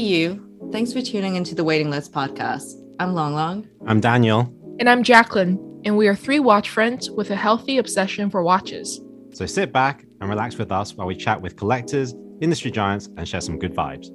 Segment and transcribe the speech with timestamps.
[0.00, 0.46] you.
[0.72, 2.72] Thanks for tuning into the Waiting List podcast.
[2.98, 3.68] I'm Long Long.
[3.86, 4.52] I'm Daniel.
[4.78, 5.58] And I'm Jacqueline.
[5.84, 9.00] And we are three watch friends with a healthy obsession for watches.
[9.32, 13.28] So sit back and relax with us while we chat with collectors, industry giants, and
[13.28, 14.10] share some good vibes.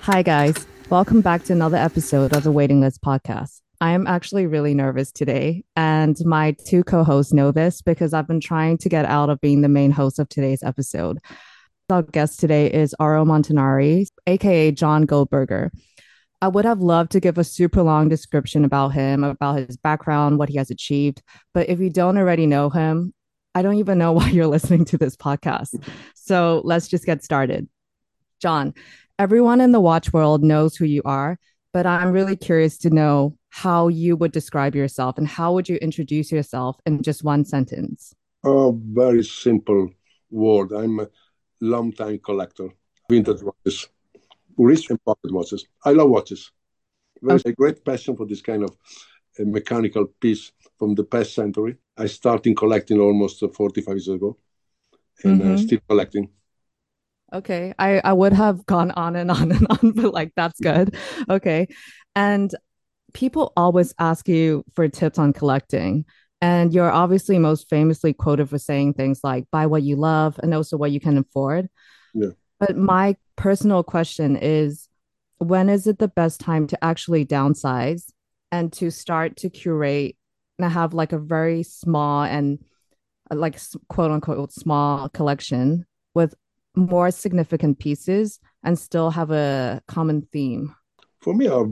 [0.00, 0.66] Hi, guys.
[0.90, 3.60] Welcome back to another episode of the Waiting List podcast.
[3.80, 8.28] I am actually really nervous today, and my two co hosts know this because I've
[8.28, 11.18] been trying to get out of being the main host of today's episode.
[11.92, 15.70] Our guest today is Auro Montanari, aka John Goldberger.
[16.40, 20.38] I would have loved to give a super long description about him, about his background,
[20.38, 21.20] what he has achieved.
[21.52, 23.12] But if you don't already know him,
[23.54, 25.86] I don't even know why you're listening to this podcast.
[26.14, 27.68] So let's just get started.
[28.40, 28.72] John,
[29.18, 31.38] everyone in the watch world knows who you are,
[31.74, 35.76] but I'm really curious to know how you would describe yourself and how would you
[35.76, 38.14] introduce yourself in just one sentence?
[38.46, 39.90] A very simple
[40.30, 40.72] word.
[40.72, 41.06] I'm
[41.62, 42.68] a long time collector,
[43.08, 43.88] vintage watches,
[44.56, 45.66] wrist and pocket watches.
[45.84, 46.50] I love watches.
[47.20, 48.70] There's a great passion for this kind of
[49.38, 51.76] uh, mechanical piece from the past century.
[51.96, 54.36] I started collecting almost uh, 45 years ago
[55.24, 55.56] and uh, mm-hmm.
[55.56, 56.30] still collecting.
[57.32, 57.72] Okay.
[57.78, 60.96] I, I would have gone on and on and on, but like, that's good.
[61.30, 61.68] Okay.
[62.14, 62.54] And
[63.14, 66.04] people always ask you for tips on collecting.
[66.42, 70.52] And you're obviously most famously quoted for saying things like buy what you love and
[70.52, 71.68] also what you can afford.
[72.14, 72.30] Yeah.
[72.58, 74.88] But my personal question is
[75.38, 78.10] when is it the best time to actually downsize
[78.50, 80.16] and to start to curate
[80.58, 82.58] and have like a very small and
[83.30, 86.34] like quote unquote small collection with
[86.74, 90.74] more significant pieces and still have a common theme?
[91.20, 91.64] For me, uh,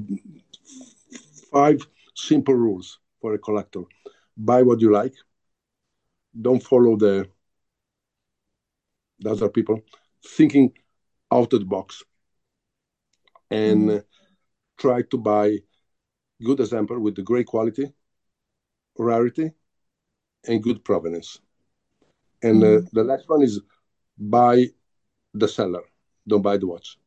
[1.52, 1.80] five
[2.14, 3.82] simple rules for a collector
[4.44, 5.14] buy what you like
[6.40, 7.28] don't follow the,
[9.18, 9.80] the other people
[10.36, 10.72] thinking
[11.32, 12.02] out of the box
[13.50, 13.98] and mm-hmm.
[14.78, 15.58] try to buy
[16.42, 17.92] good example with the great quality
[18.98, 19.50] rarity
[20.46, 21.40] and good provenance
[22.42, 22.86] and uh, mm-hmm.
[22.86, 23.60] uh, the last one is
[24.18, 24.66] buy
[25.34, 25.82] the seller
[26.26, 26.98] don't buy the watch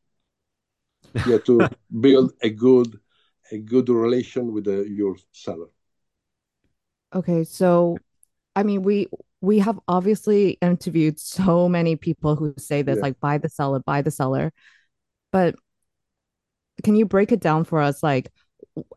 [1.26, 1.68] you have to
[2.00, 3.00] build a good
[3.52, 5.68] a good relation with the, your seller.
[7.14, 7.96] Okay, so
[8.56, 9.08] I mean, we
[9.40, 13.02] we have obviously interviewed so many people who say this, yeah.
[13.02, 14.52] like buy the seller, buy the seller.
[15.32, 15.54] But
[16.82, 18.02] can you break it down for us?
[18.02, 18.30] Like,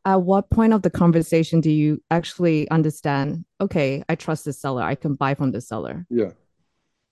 [0.05, 3.45] at what point of the conversation do you actually understand?
[3.59, 4.83] Okay, I trust the seller.
[4.83, 6.05] I can buy from the seller.
[6.09, 6.31] Yeah,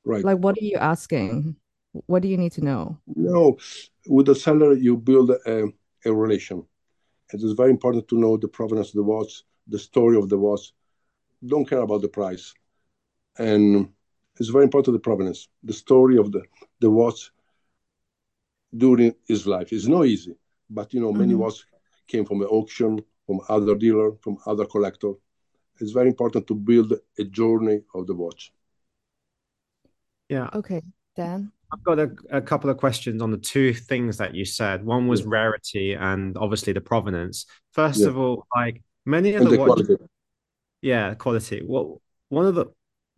[0.06, 0.24] right.
[0.24, 1.56] Like, what are you asking?
[2.08, 3.00] What do you need to know?
[3.16, 3.58] No,
[4.08, 5.68] with the seller, you build a,
[6.06, 6.66] a relation
[7.34, 10.38] it is very important to know the provenance of the watch, the story of the
[10.38, 10.74] watch.
[11.46, 12.54] Don't care about the price.
[13.38, 13.90] And
[14.40, 16.44] it's very important the provenance, the story of the,
[16.80, 17.32] the watch
[18.76, 19.72] during his life.
[19.72, 20.36] It's not easy,
[20.70, 21.20] but you know, mm-hmm.
[21.20, 21.66] many watches
[22.08, 25.14] came from the auction, from other dealer, from other collector.
[25.80, 28.54] It's very important to build a journey of the watch.
[30.30, 30.50] Yeah.
[30.54, 30.82] Okay,
[31.16, 31.52] Dan.
[31.74, 34.86] I've got a, a, couple of questions on the two things that you said.
[34.86, 35.28] One was yeah.
[35.30, 37.46] rarity and obviously the provenance.
[37.74, 38.08] First yeah.
[38.08, 40.04] of all, like many of and the, the watches, quality.
[40.86, 41.64] Yeah, quality.
[41.66, 42.68] Well, one of the,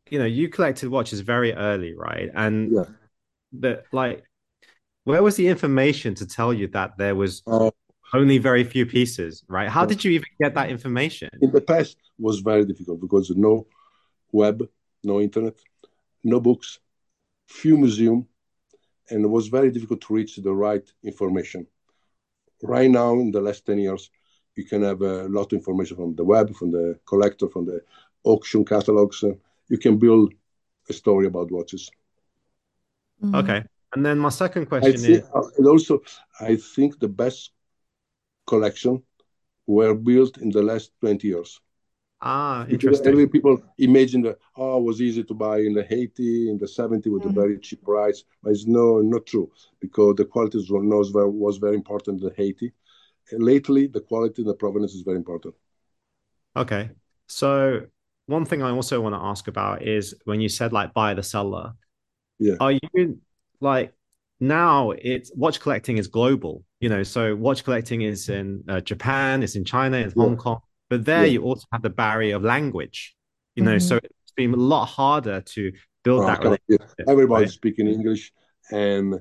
[0.10, 2.30] you know, you collected watches very early, right?
[2.34, 2.86] And yeah.
[3.52, 4.24] the like,
[5.04, 7.72] where was the information to tell you that there was uh,
[8.14, 9.70] only very few pieces, right?
[9.70, 11.30] How did you even get that information?
[11.42, 13.68] In the past, was very difficult because no
[14.32, 14.68] web,
[15.04, 15.58] no internet,
[16.24, 16.80] no books,
[17.48, 18.28] few museum
[19.10, 21.68] and it was very difficult to reach the right information.
[22.64, 24.10] Right now, in the last 10 years,
[24.58, 27.82] you can have a lot of information from the web, from the collector, from the
[28.24, 29.24] auction catalogs.
[29.24, 29.34] Uh,
[29.70, 30.34] you can build
[30.90, 31.90] a story about watches.
[33.24, 33.36] Mm-hmm.
[33.36, 33.64] Okay.
[33.94, 36.02] And then my second question think, is uh, and also
[36.42, 37.52] I think the best
[38.46, 39.04] collection
[39.66, 41.60] were built in the last 20 years.
[42.20, 43.12] Ah, interesting.
[43.12, 46.68] Every people imagine that oh, it was easy to buy in the 80, in the
[46.68, 47.30] 70 with mm.
[47.30, 51.76] a very cheap price, but it's no, not true because the quality was, was very
[51.76, 52.74] important in the Haiti.
[53.32, 55.56] Lately, the quality and the provenance is very important.
[56.56, 56.90] Okay,
[57.28, 57.82] so
[58.26, 61.24] one thing I also want to ask about is when you said like buy the
[61.24, 61.74] seller.
[62.40, 62.56] Yeah.
[62.60, 63.20] Are you
[63.62, 63.94] like
[64.40, 64.92] now?
[64.92, 66.64] It's watch collecting is global.
[66.80, 70.24] You know, so watch collecting is in uh, Japan, it's in China, it's yeah.
[70.24, 70.60] Hong Kong
[70.90, 71.32] but there yeah.
[71.32, 73.16] you also have the barrier of language,
[73.56, 73.88] you know, mm-hmm.
[73.88, 75.72] so it's been a lot harder to
[76.04, 76.92] build that relationship.
[77.00, 77.06] Yeah.
[77.08, 77.54] Everybody's right?
[77.54, 78.32] speaking English
[78.72, 79.16] and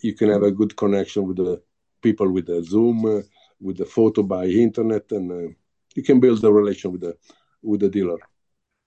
[0.00, 1.62] you can have a good connection with the
[2.02, 3.20] people with the Zoom, uh,
[3.62, 5.52] with the photo by internet, and uh,
[5.94, 7.16] you can build a relation with the
[7.62, 8.18] with the dealer.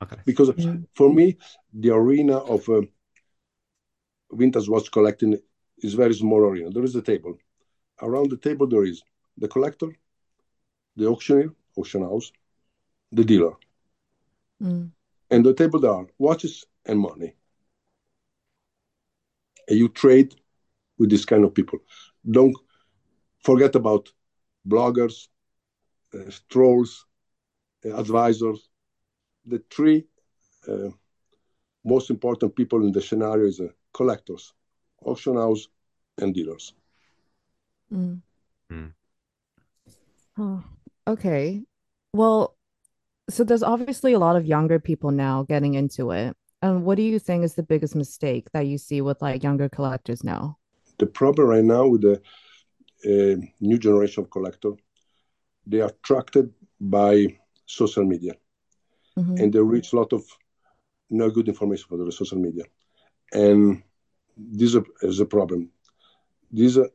[0.03, 0.17] Okay.
[0.25, 0.75] Because yeah.
[0.93, 1.37] for me,
[1.73, 2.81] the arena of uh,
[4.31, 5.37] vintage watch collecting
[5.79, 6.69] is very small arena.
[6.69, 7.37] There is a table.
[8.01, 9.01] Around the table, there is
[9.37, 9.87] the collector,
[10.97, 12.31] the auctioneer, auction house,
[13.11, 13.53] the dealer.
[14.61, 14.91] Mm.
[15.31, 17.33] And the table there are watches and money.
[19.67, 20.35] And you trade
[20.97, 21.79] with this kind of people.
[22.29, 22.55] Don't
[23.39, 24.11] forget about
[24.67, 25.27] bloggers,
[26.13, 27.05] uh, trolls,
[27.85, 28.69] uh, advisors.
[29.45, 30.05] The three
[30.67, 30.89] uh,
[31.83, 34.53] most important people in the scenario is uh, collectors,
[35.03, 35.67] auction house,
[36.17, 36.73] and dealers.
[37.93, 38.21] Mm.
[38.71, 38.93] Mm.
[40.37, 40.63] Oh,
[41.07, 41.63] okay.
[42.13, 42.55] Well,
[43.29, 46.35] so there's obviously a lot of younger people now getting into it.
[46.61, 49.69] And what do you think is the biggest mistake that you see with like younger
[49.69, 50.57] collectors now?
[50.97, 52.21] The problem right now with the
[53.05, 54.71] uh, new generation of collector,
[55.65, 58.33] they are attracted by social media,
[59.17, 59.37] mm-hmm.
[59.37, 60.23] and they reach a lot of
[61.09, 62.63] no good information for the social media,
[63.31, 63.81] and
[64.37, 65.69] this is a problem.
[66.51, 66.87] This is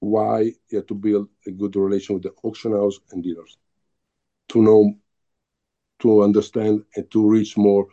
[0.00, 3.56] why you have to build a good relation with the auction house and dealers
[4.48, 4.94] to know,
[6.00, 7.86] to understand, and to reach more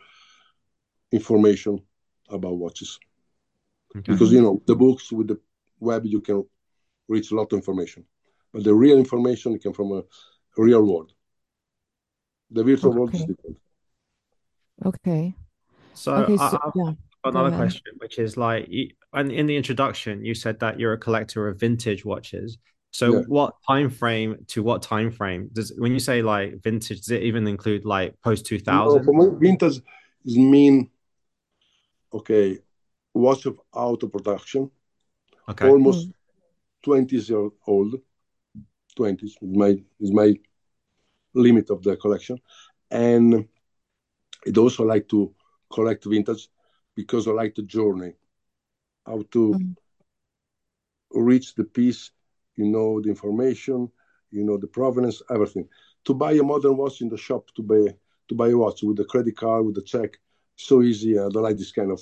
[1.12, 1.80] information
[2.28, 2.98] about watches.
[3.96, 4.12] Okay.
[4.12, 5.40] Because you know the books with the
[5.80, 6.44] web you can
[7.10, 8.04] reach a lot of information,
[8.52, 11.12] but the real information comes from a, a real world.
[12.50, 12.98] The virtual okay.
[12.98, 13.58] world is different.
[14.86, 15.34] Okay.
[15.92, 16.92] So, okay, so I, yeah.
[17.24, 18.70] another question, which is like,
[19.12, 22.58] and in the introduction, you said that you're a collector of vintage watches.
[22.92, 23.24] So, yeah.
[23.28, 26.98] what time frame to what time frame does when you say like vintage?
[26.98, 29.06] Does it even include like post two thousand?
[29.06, 29.82] No, vintage
[30.24, 30.90] mean
[32.12, 32.58] okay,
[33.14, 34.70] watch of out of production,
[35.48, 36.12] okay, almost mm.
[36.82, 37.30] Twenty years
[37.66, 37.94] old.
[38.98, 40.34] 20s is my is my
[41.34, 42.38] limit of the collection,
[42.90, 43.46] and
[44.46, 45.34] it also like to
[45.72, 46.48] collect vintage
[46.96, 48.12] because I like the journey,
[49.06, 49.76] how to mm.
[51.12, 52.10] reach the piece,
[52.56, 53.90] you know, the information,
[54.30, 55.68] you know, the provenance, everything.
[56.06, 57.94] To buy a modern watch in the shop, to buy
[58.28, 60.18] to buy a watch with a credit card, with a check,
[60.56, 61.18] so easy.
[61.18, 62.00] I don't like this kind of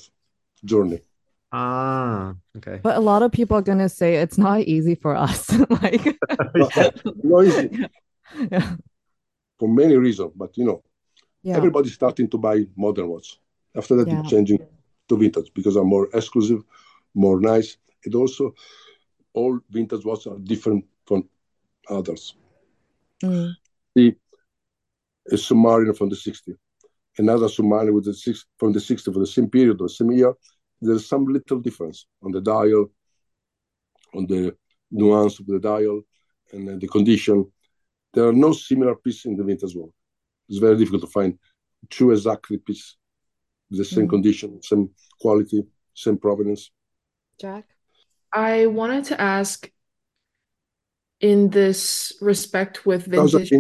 [0.65, 1.01] journey.
[1.51, 2.81] Ah, okay.
[2.83, 5.51] But a lot of people are gonna say it's not easy for us.
[5.71, 6.05] like,
[7.23, 7.87] not easy.
[8.53, 8.77] Yeah.
[9.59, 10.83] For many reasons, but you know,
[11.43, 11.57] yeah.
[11.57, 13.41] everybody's starting to buy modern watch.
[13.75, 14.21] After that, yeah.
[14.21, 14.59] it's changing
[15.09, 16.63] to vintage because I'm more exclusive,
[17.15, 17.79] more nice.
[18.05, 18.55] And also,
[19.33, 21.27] all vintage watches are different from
[21.89, 22.35] others.
[23.23, 23.55] Mm.
[23.95, 24.15] The
[25.31, 26.57] a Submariner from the 60s,
[27.19, 30.35] another Submariner with the six from the 60s for the same period or same year.
[30.81, 32.91] There's some little difference on the dial,
[34.15, 34.57] on the
[34.91, 36.03] nuance of the dial,
[36.53, 37.51] and the condition.
[38.15, 39.93] There are no similar pieces in the vintage world.
[40.49, 41.39] It's very difficult to find
[41.91, 42.97] two exactly pieces
[43.71, 44.11] the same mm.
[44.11, 44.91] condition, same
[45.21, 45.65] quality,
[45.95, 46.71] same provenance.
[47.41, 47.67] Jack,
[48.33, 49.71] I wanted to ask
[51.21, 53.53] in this respect with vintage.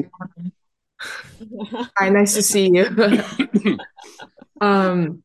[1.96, 2.86] Hi, nice to see you.
[4.60, 5.22] um,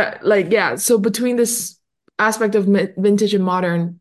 [0.00, 1.78] uh, like yeah, so between this
[2.18, 4.00] aspect of vintage and modern,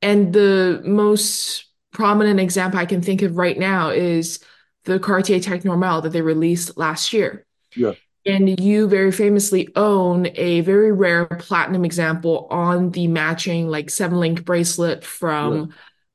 [0.00, 4.40] and the most prominent example I can think of right now is
[4.84, 7.46] the Cartier Tank Normale that they released last year.
[7.76, 7.92] Yeah.
[8.24, 14.20] And you very famously own a very rare platinum example on the matching like seven
[14.20, 15.72] link bracelet from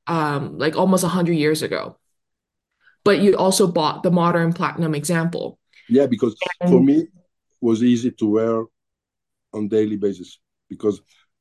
[0.08, 0.34] yeah.
[0.34, 1.98] um like almost 100 years ago.
[3.04, 5.58] But you also bought the modern platinum example.
[5.88, 7.08] Yeah, because and, for me it
[7.60, 8.64] was easy to wear
[9.52, 10.38] on daily basis
[10.68, 11.00] because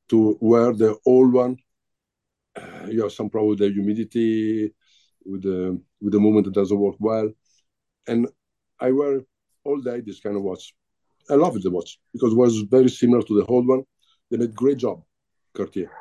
[0.10, 1.58] to wear the old one
[2.56, 4.74] uh, you have some problem with the humidity
[5.26, 7.30] with the with the movement that doesn't work well
[8.08, 8.28] and
[8.80, 9.22] i wear
[9.68, 10.74] all day this kind of watch.
[11.30, 13.84] I love the watch because it was very similar to the old one.
[14.32, 15.04] They did great job,
[15.54, 15.92] Cartier.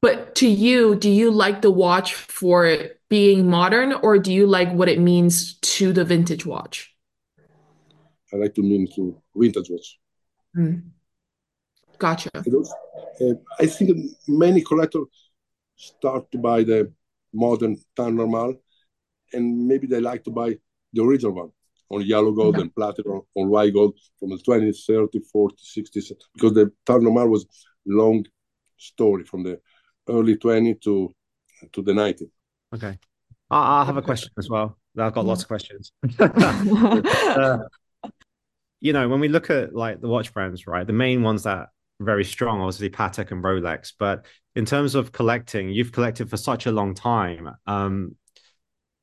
[0.00, 4.72] But to you, do you like the watch for being modern, or do you like
[4.72, 6.94] what it means to the vintage watch?
[8.32, 9.98] I like to mean to vintage watch.
[10.58, 10.82] Mm.
[11.98, 12.30] Gotcha.
[12.34, 15.06] uh, I think many collectors
[15.76, 16.92] start to buy the
[17.32, 18.54] modern Tank Normale,
[19.32, 20.56] and maybe they like to buy
[20.92, 21.50] the original one
[21.90, 26.52] on yellow gold and platinum on white gold from the 20s, 30s, 40s, 60s, because
[26.54, 27.46] the Tank Normale was
[27.86, 28.24] long
[28.76, 29.60] story from the
[30.08, 31.12] early 20s to
[31.72, 32.30] to the 90s.
[32.74, 32.98] Okay.
[33.50, 34.78] I, have a question as well.
[34.96, 35.92] I've got lots of questions.
[36.20, 37.58] uh,
[38.80, 41.56] you know, when we look at like the watch brands, right, the main ones that
[41.56, 41.70] are
[42.00, 43.92] very strong, obviously Patek and Rolex.
[43.98, 47.50] But in terms of collecting, you've collected for such a long time.
[47.66, 48.16] Um,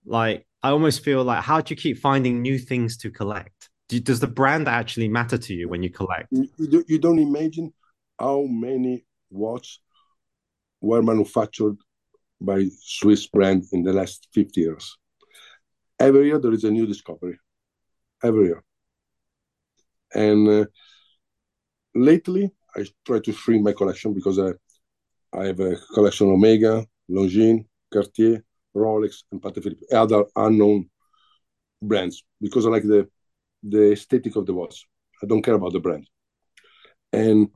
[0.06, 3.70] like I almost feel like how do you keep finding new things to collect?
[3.90, 6.28] Do, does the brand actually matter to you when you collect?
[6.32, 7.72] You, you, don't imagine
[8.20, 9.80] how many watches
[10.82, 11.78] were manufactured
[12.42, 14.98] by Swiss brand in the last 50 years.
[16.00, 17.38] Every year there is a new discovery.
[18.24, 18.64] Every year.
[20.14, 20.66] And uh,
[21.94, 24.52] lately I try to shrink my collection because I
[25.34, 28.44] I have a collection of Omega, Longines, Cartier,
[28.76, 30.90] Rolex, and Patek Philippe, other unknown
[31.82, 33.10] brands because I like the
[33.64, 34.88] the aesthetic of the watch.
[35.22, 36.08] I don't care about the brand.
[37.12, 37.50] And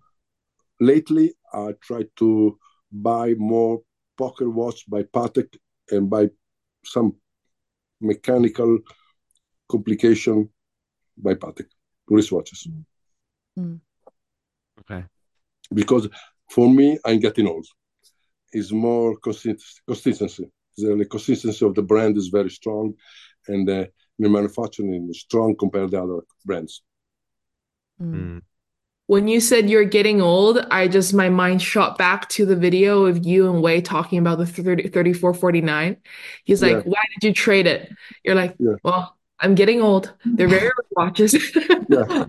[0.79, 2.58] lately, I try to
[2.91, 3.82] buy more
[4.18, 5.56] pocket watch by Patek
[5.91, 6.29] and buy
[6.84, 7.15] some
[8.01, 8.79] mechanical
[9.70, 10.50] complication
[11.18, 11.68] by Patek
[12.10, 12.68] wristwatches.
[13.58, 13.80] Mm.
[14.82, 15.06] Okay.
[15.74, 16.08] Because
[16.50, 17.66] for me, I'm getting old.
[18.51, 20.50] It's more consistency.
[20.78, 22.94] The consistency of the brand is very strong,
[23.48, 26.82] and the, the manufacturing is strong compared to other brands.
[28.01, 28.42] Mm.
[29.08, 33.06] When you said you're getting old, I just my mind shot back to the video
[33.06, 35.98] of you and Wei talking about the 30, 3449.
[36.44, 36.82] He's like, yeah.
[36.86, 37.92] "Why did you trade it?"
[38.24, 38.75] You're like, yeah.
[38.84, 40.13] "Well, I'm getting old.
[40.25, 41.34] They're very rare watches."
[41.89, 42.25] yeah,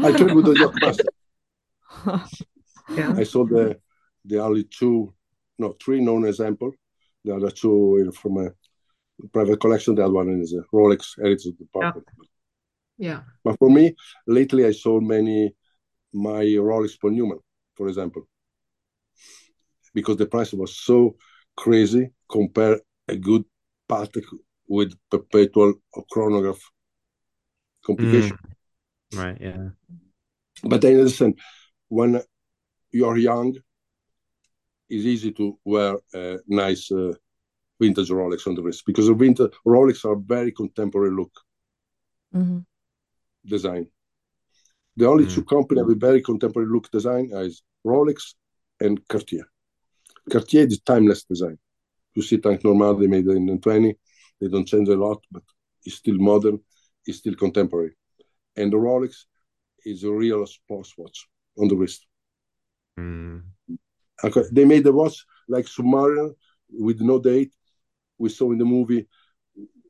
[0.00, 2.28] I traded with the Yacht Master.
[2.96, 3.78] yeah, I saw the
[4.24, 5.14] the only two,
[5.58, 6.72] no, three known example.
[7.24, 8.50] The other two from a
[9.32, 9.94] private collection.
[9.94, 12.06] The other one is a Rolex Heritage Department.
[12.98, 13.08] Yeah.
[13.08, 13.20] yeah.
[13.42, 13.94] But for me,
[14.26, 15.54] lately I saw many
[16.12, 17.38] my Rolex Paul Newman,
[17.74, 18.26] for example,
[19.92, 21.16] because the price was so
[21.56, 22.10] crazy.
[22.30, 23.44] Compare a good
[23.88, 24.24] Patek
[24.68, 26.60] with perpetual or chronograph
[27.84, 28.38] complication.
[29.12, 29.24] Mm.
[29.24, 29.38] Right.
[29.40, 29.68] Yeah.
[30.62, 31.38] But I understand
[31.88, 32.20] when
[32.90, 33.54] you are young,
[34.88, 37.14] it's easy to wear a nice uh,
[37.80, 41.32] vintage Rolex on the wrist because the vintage Rolex are very contemporary look
[42.34, 42.58] mm-hmm.
[43.46, 43.86] design.
[44.96, 45.34] The only mm.
[45.34, 48.34] two companies with very contemporary look design is Rolex
[48.80, 49.46] and Cartier.
[50.30, 51.58] Cartier is timeless design.
[52.14, 53.96] You see Tank Normale, they made it in the 20.
[54.40, 55.42] They don't change a lot, but
[55.84, 56.60] it's still modern,
[57.06, 57.96] it's still contemporary.
[58.56, 59.24] And the Rolex
[59.84, 62.06] is a real sports watch on the wrist.
[62.98, 63.42] Mm.
[64.22, 64.42] Okay.
[64.52, 66.34] They made the watch like Submariner
[66.70, 67.52] with no date.
[68.18, 69.08] We saw in the movie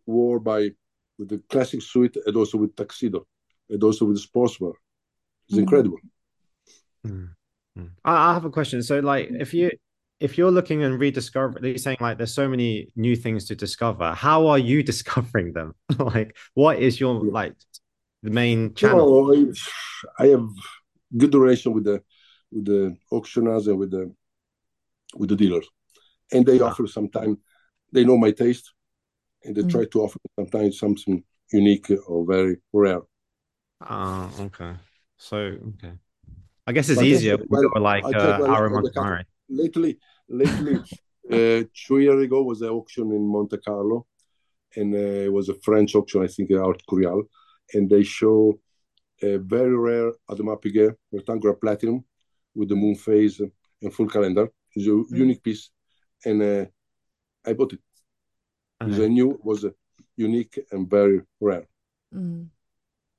[0.07, 0.71] War by
[1.19, 3.27] with the classic suit and also with tuxedo
[3.71, 4.75] and also with the sportswear.
[5.49, 5.61] It's mm.
[5.61, 5.99] incredible.
[7.07, 7.31] Mm.
[8.05, 8.83] I have a question.
[8.83, 9.71] So, like, if you
[10.21, 14.13] if you're looking and rediscovering, you're saying like there's so many new things to discover.
[14.13, 15.75] How are you discovering them?
[15.99, 17.55] like, what is your like
[18.23, 19.33] the main channel?
[19.35, 19.53] No,
[20.19, 20.49] I have
[21.17, 22.03] good relation with the
[22.53, 24.13] with the auctioneers and with the
[25.17, 25.67] with the dealers,
[26.33, 26.67] and they ah.
[26.69, 27.39] offer sometimes
[27.93, 28.73] they know my taste,
[29.45, 29.71] and they mm.
[29.71, 33.01] try to offer sometimes something unique or very rare.
[33.81, 34.73] Ah, uh, okay.
[35.17, 35.93] So okay,
[36.67, 37.37] I guess it's but easier.
[37.49, 39.99] Well, like uh, our Monte Lately,
[40.29, 40.77] lately,
[41.31, 44.07] uh, two years ago was an auction in Monte Carlo,
[44.77, 47.25] and uh, it was a French auction, I think, Artcurial,
[47.73, 48.59] and they show
[49.23, 52.05] a very rare Audemars Piguet rectangular platinum
[52.55, 53.41] with the moon phase
[53.83, 54.49] and full calendar.
[54.75, 55.05] It's a mm.
[55.11, 55.71] unique piece,
[56.25, 56.67] and uh,
[57.47, 57.81] I bought it.
[58.83, 58.91] Okay.
[58.91, 59.65] Because I knew it was
[60.17, 61.67] unique and very rare.
[62.13, 62.49] Mm.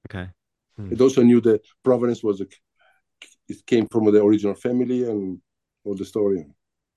[0.10, 0.29] Okay.
[0.79, 0.91] Mm.
[0.91, 2.48] It also knew the provenance was a,
[3.48, 5.39] it came from the original family and
[5.86, 6.46] all the story.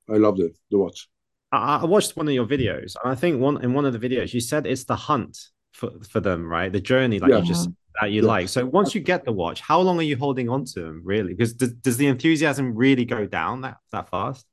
[0.08, 0.56] I loved it.
[0.70, 1.08] the watch.
[1.52, 4.08] I, I watched one of your videos, and I think one in one of the
[4.08, 5.38] videos you said it's the hunt
[5.72, 6.72] for for them, right?
[6.72, 7.38] The journey, like yeah.
[7.38, 7.68] you just
[8.00, 8.28] that you yeah.
[8.28, 8.48] like.
[8.48, 11.34] So once you get the watch, how long are you holding on to them, really?
[11.34, 14.46] Because does, does the enthusiasm really go down that that fast?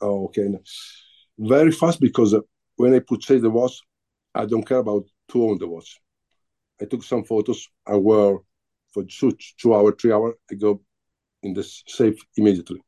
[0.00, 0.48] Oh, okay,
[1.38, 2.40] very fast because uh,
[2.76, 3.80] when I purchase the watch,
[4.34, 5.98] I don't care about to own the watch.
[6.80, 7.68] I took some photos.
[7.86, 8.38] I wear
[8.92, 10.34] for two, two hour, three hour.
[10.50, 10.82] I go
[11.42, 12.80] in the safe immediately.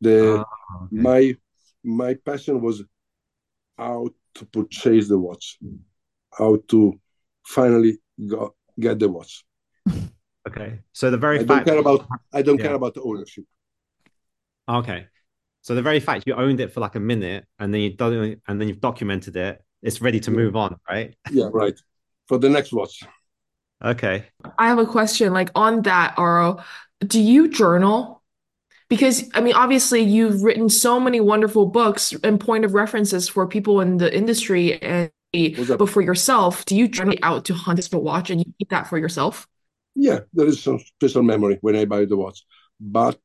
[0.00, 0.96] The ah, okay.
[0.96, 1.36] my
[1.84, 2.82] my passion was
[3.76, 5.58] how to purchase the watch,
[6.36, 7.00] how to
[7.44, 9.44] finally go, get the watch.
[10.46, 12.66] Okay, so the very I fact don't care about I don't yeah.
[12.66, 13.44] care about the ownership.
[14.68, 15.06] Okay,
[15.62, 18.40] so the very fact you owned it for like a minute and then you've done
[18.46, 21.14] and then you've documented it, it's ready to move on, right?
[21.30, 21.78] Yeah, right.
[22.26, 23.02] For the next watch.
[23.84, 24.26] Okay.
[24.58, 25.32] I have a question.
[25.32, 26.62] Like on that, Auro,
[27.00, 28.17] do you journal?
[28.88, 33.46] Because I mean, obviously, you've written so many wonderful books and point of references for
[33.46, 37.98] people in the industry and but for yourself, do you journey out to hunt for
[37.98, 39.46] watch and you keep that for yourself?
[39.94, 42.44] Yeah, there is some special memory when I buy the watch,
[42.80, 43.18] but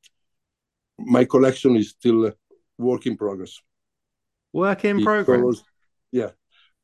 [1.00, 2.34] my collection is still
[2.78, 3.58] work in progress.
[4.52, 5.64] Work in because, progress.
[6.12, 6.32] Yeah,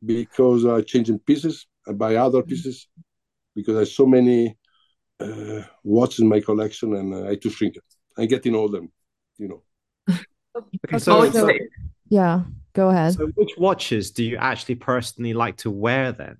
[0.05, 2.49] because I change in pieces, I buy other mm-hmm.
[2.49, 2.87] pieces
[3.55, 4.57] because I have so many
[5.19, 7.83] uh, watches in my collection and I have to shrink it.
[8.19, 8.81] I'm getting older,
[9.37, 9.63] you know.
[10.85, 11.49] Okay, so, so
[12.09, 12.41] yeah,
[12.73, 13.13] go ahead.
[13.13, 16.37] So, which watches do you actually personally like to wear then?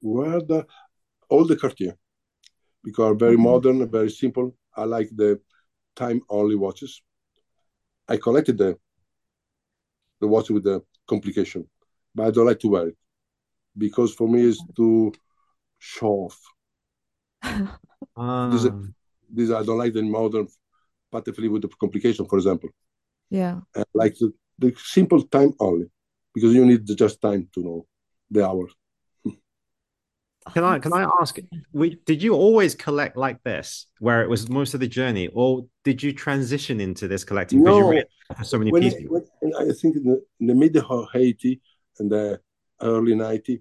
[0.00, 0.66] Wear the
[1.28, 1.96] all the Cartier
[2.84, 3.42] because very mm-hmm.
[3.42, 4.54] modern, very simple.
[4.76, 5.40] I like the
[5.96, 7.02] time only watches.
[8.06, 8.78] I collected the
[10.20, 11.66] the watch with the complication,
[12.14, 12.96] but I don't like to wear it
[13.76, 15.12] because for me it's to
[15.78, 16.40] show off.
[18.16, 18.50] um.
[18.52, 18.70] this,
[19.30, 20.46] this I don't like the modern
[21.12, 22.70] Patek Philippe with the complication, for example.
[23.30, 23.60] Yeah.
[23.76, 25.86] I like the, the simple time only
[26.34, 27.86] because you need just time to know
[28.30, 28.72] the hours.
[30.54, 31.38] Can I can I ask?
[31.72, 35.66] We, did you always collect like this, where it was most of the journey, or
[35.84, 37.62] did you transition into this collecting?
[37.62, 37.92] No,
[38.42, 39.02] so many when pieces.
[39.02, 41.60] I, when, I think in the, in the mid of eighty
[41.98, 42.40] and the
[42.80, 43.60] early '90s,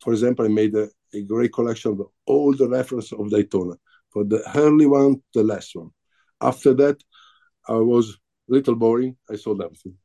[0.00, 3.74] for example, I made a, a great collection of all the reference of Daytona,
[4.10, 5.90] for the early one, the last one.
[6.40, 7.02] After that,
[7.68, 9.16] I was a little boring.
[9.30, 9.96] I sold everything.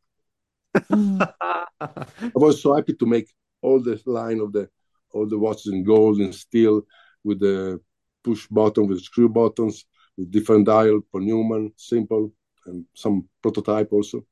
[1.82, 3.30] I was so happy to make
[3.62, 4.70] all the line of the
[5.12, 6.82] all the watches in gold and steel
[7.24, 7.80] with the
[8.24, 9.86] push button with screw buttons
[10.18, 12.34] with different dial for Newman, simple,
[12.66, 14.26] and some prototype also.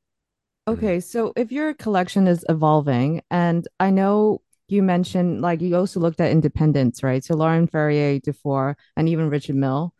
[0.68, 6.00] Okay, so if your collection is evolving, and I know you mentioned like you also
[6.00, 7.24] looked at independents, right?
[7.24, 9.94] So Laurent Ferrier, Dufour, and even Richard Mille.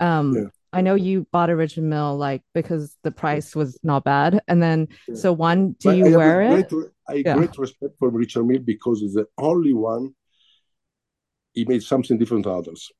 [0.00, 0.48] Um, yeah.
[0.72, 4.62] I know you bought a Richard Mille like because the price was not bad, and
[4.62, 5.14] then yeah.
[5.14, 6.68] so one, do but you I wear it?
[6.68, 7.34] Great, I yeah.
[7.36, 10.14] great respect for Richard Mille because it's the only one
[11.52, 12.90] he made something different to others.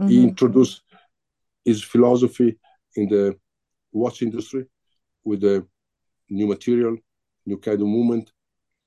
[0.00, 0.10] Mm-hmm.
[0.10, 0.82] He introduced
[1.64, 2.58] his philosophy
[2.96, 3.36] in the
[3.92, 4.66] watch industry
[5.24, 5.66] with the
[6.28, 6.96] new material,
[7.46, 8.30] new kind of movement.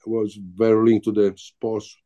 [0.05, 1.97] It was very linked to the sports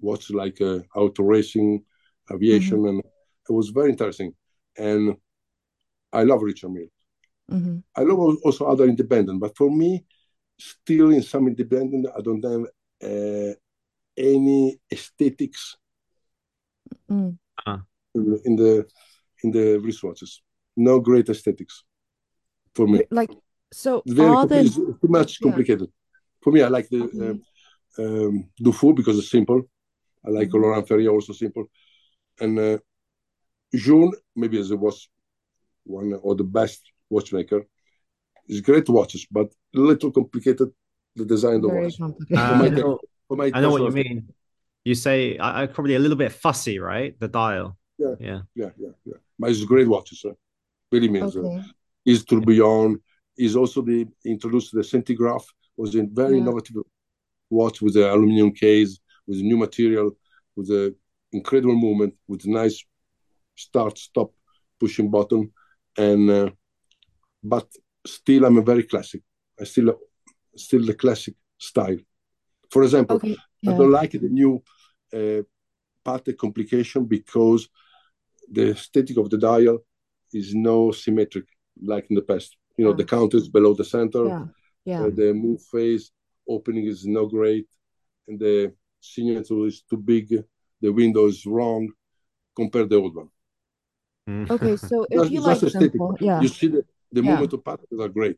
[0.00, 1.84] watch like uh, auto racing,
[2.30, 2.88] aviation, mm-hmm.
[2.88, 2.98] and
[3.48, 4.34] it was very interesting.
[4.78, 5.16] And
[6.12, 6.88] I love Richard Mille.
[7.50, 7.78] Mm-hmm.
[7.94, 10.04] I love also other independent, but for me,
[10.58, 12.64] still in some independent, I don't have
[13.02, 13.54] uh,
[14.16, 15.76] any aesthetics
[17.10, 17.36] mm.
[17.66, 17.78] uh.
[18.14, 18.86] in, the
[19.44, 20.40] in the wristwatches.
[20.76, 21.84] No great aesthetics
[22.74, 23.02] for me.
[23.10, 23.30] Like
[23.72, 24.60] so, it's very all the...
[24.60, 25.88] it's too much complicated.
[25.88, 26.18] Yeah.
[26.42, 27.40] For me, I like the okay.
[27.98, 29.62] uh, um, Dufour because it's simple.
[30.24, 30.62] I like mm-hmm.
[30.62, 31.66] Laurent Ferrier also simple,
[32.40, 32.78] and uh,
[33.74, 35.08] Journe maybe as it was
[35.84, 37.66] one or the best watchmaker.
[38.48, 40.70] It's great watches, but a little complicated
[41.16, 42.00] the design of the watch.
[43.30, 44.28] Uh, my, I know what you mean.
[44.84, 47.18] You say I, I, probably a little bit fussy, right?
[47.18, 47.76] The dial.
[47.98, 48.90] Yeah, yeah, yeah, yeah.
[49.04, 49.14] yeah.
[49.38, 50.34] But it's great watches, sir.
[50.92, 51.56] Really means okay.
[51.56, 51.62] uh,
[52.04, 53.00] is tourbillon.
[53.36, 56.42] Is also the introduced the Centigraphe was a very yeah.
[56.42, 56.76] innovative
[57.50, 60.12] watch with the aluminum case, with a new material,
[60.54, 60.94] with a
[61.32, 62.84] incredible movement, with a nice
[63.56, 64.32] start stop
[64.78, 65.50] pushing button,
[65.96, 66.50] and uh,
[67.42, 67.66] but
[68.06, 69.22] still I'm a very classic.
[69.60, 69.98] I still
[70.54, 71.98] still the classic style.
[72.70, 73.36] For example, okay.
[73.62, 73.72] yeah.
[73.72, 74.62] I don't like the new
[75.12, 75.42] uh,
[76.04, 77.68] Patek complication because
[78.50, 79.78] the static of the dial
[80.32, 81.46] is no symmetric
[81.82, 82.56] like in the past.
[82.76, 82.96] You know, yeah.
[82.96, 84.26] the counter is below the center.
[84.26, 84.44] Yeah.
[84.84, 85.02] Yeah.
[85.02, 86.12] Uh, the moon phase
[86.48, 87.66] opening is no great,
[88.28, 90.28] and the signature is too big.
[90.80, 91.88] The window is wrong
[92.54, 93.30] compared to the old one.
[94.28, 97.30] Okay, so if you like simple, yeah, you see the, the yeah.
[97.30, 98.36] movement of patterns are great.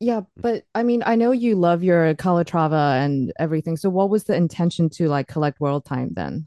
[0.00, 3.76] Yeah, but I mean, I know you love your Calatrava and everything.
[3.76, 6.46] So what was the intention to like collect world time then?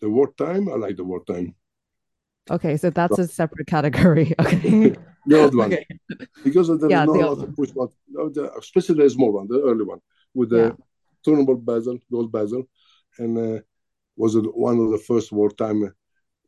[0.00, 1.54] The world time, I like the world time.
[2.50, 4.34] Okay, so that's a separate category.
[4.40, 4.94] Okay.
[5.26, 5.72] the old one.
[5.72, 5.86] Okay.
[6.44, 10.00] Because there yeah, no lot of push button, especially the small one, the early one,
[10.32, 10.72] with the yeah.
[11.26, 12.64] turnable bezel, gold bezel,
[13.18, 13.60] and uh,
[14.16, 15.92] was one of the first world time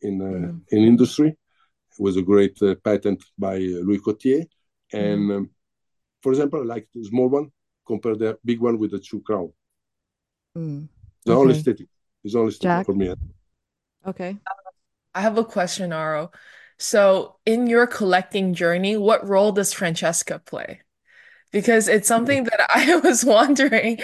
[0.02, 0.60] in uh, mm.
[0.70, 1.28] in industry.
[1.28, 4.46] It was a great uh, patent by uh, Louis Cottier,
[4.92, 5.36] and mm.
[5.36, 5.50] um,
[6.22, 7.50] for example, I like the small one
[7.88, 9.52] compare the big one with the two crown.
[10.56, 10.88] Mm.
[11.24, 11.40] The okay.
[11.40, 11.88] only aesthetic.
[12.22, 13.14] It's only aesthetic for me.
[14.06, 14.36] Okay.
[15.14, 16.30] I have a question, Auro.
[16.78, 20.82] So, in your collecting journey, what role does Francesca play?
[21.50, 23.98] Because it's something that I was wondering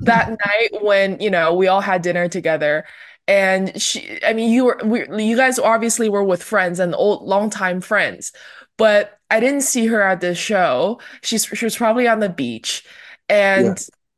[0.00, 2.84] that night when, you know, we all had dinner together
[3.30, 7.22] and she i mean you were we, you guys obviously were with friends and old
[7.22, 8.32] longtime friends
[8.76, 12.84] but i didn't see her at this show she's she was probably on the beach
[13.28, 13.64] and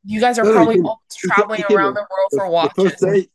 [0.04, 0.14] yeah.
[0.14, 3.00] you guys are no, probably no, traveling he around the world for watches the first
[3.00, 3.28] day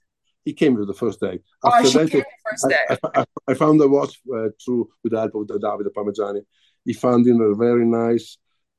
[0.45, 2.97] he came with the first day oh, she that, came the first day.
[3.13, 6.41] I, I, I found the watch uh, through with the help of the Davide Parmigiani.
[6.85, 8.37] He found in a very nice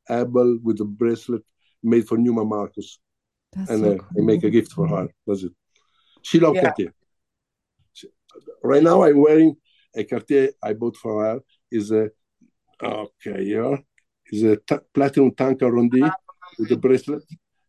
[0.08, 1.42] apple with a bracelet
[1.82, 2.98] made for Numa Marcus.
[3.52, 4.22] That's and so uh, cool.
[4.22, 5.08] I make a gift for her.
[5.26, 5.52] That's it.
[6.22, 6.62] She loves yeah.
[6.62, 6.94] Cartier.
[7.92, 8.08] She,
[8.62, 9.56] right now, I'm wearing
[9.94, 11.40] a Cartier I bought for her.
[11.70, 12.10] Is a
[12.82, 13.76] okay, yeah.
[14.30, 16.02] It's a t- platinum tank R&D
[16.58, 17.22] with the bracelet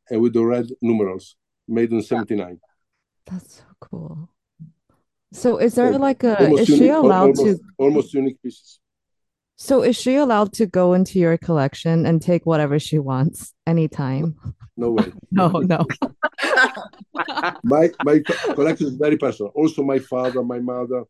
[0.10, 1.36] and with the red numerals,
[1.68, 2.60] made in '79.
[3.26, 4.30] That's so cool.
[5.32, 8.80] So is there oh, like a is she allowed almost, to almost unique pieces?
[9.62, 14.36] So is she allowed to go into your collection and take whatever she wants anytime?
[14.78, 15.12] No way.
[15.32, 15.86] No, no.
[17.64, 19.52] my my co- collection is very personal.
[19.54, 21.04] Also, my father, my mother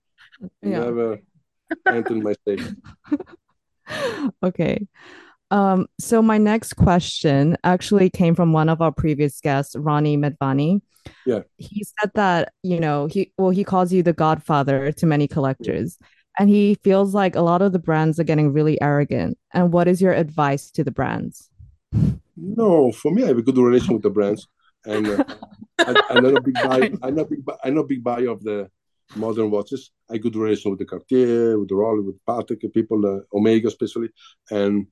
[0.63, 0.79] Yeah.
[0.79, 1.19] never
[1.87, 2.73] entered my safe.
[4.43, 4.87] Okay.
[5.51, 10.81] Um, so my next question actually came from one of our previous guests, Ronnie Medvani.
[11.25, 11.41] Yeah.
[11.57, 15.97] He said that, you know, he well, he calls you the godfather to many collectors,
[16.37, 19.37] and he feels like a lot of the brands are getting really arrogant.
[19.53, 21.49] And what is your advice to the brands?
[22.37, 24.47] No, for me, I have a good relation with the brands,
[24.85, 25.23] and uh,
[25.79, 26.91] I, I'm not a big buy.
[27.03, 27.43] I'm not big.
[27.43, 28.69] bu- I'm not big buyer of the
[29.15, 29.91] modern watches.
[30.09, 34.09] I good relation with the Cartier, with the Rolex, with Patek people, uh, Omega especially,
[34.49, 34.87] and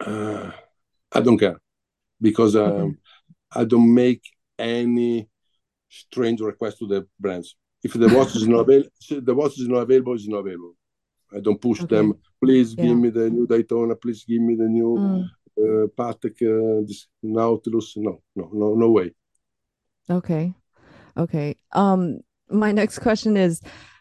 [0.00, 0.50] uh,
[1.12, 1.60] I don't care
[2.20, 2.98] because um.
[3.52, 4.22] I don't make
[4.58, 5.28] any
[5.88, 7.56] strange request to the brands.
[7.82, 10.74] If the watch is not available, the watch is not available, it's not available.
[11.34, 11.96] I don't push Okay.
[11.96, 12.14] them.
[12.42, 13.94] Please give me the new Daytona.
[13.96, 15.24] Please give me the new Mm,
[15.58, 17.96] uh, Patek, uh, this Nautilus.
[17.96, 19.12] No, no, no, no way.
[20.10, 20.54] okay.
[21.16, 21.56] Okay.
[21.72, 23.60] Um, my next question is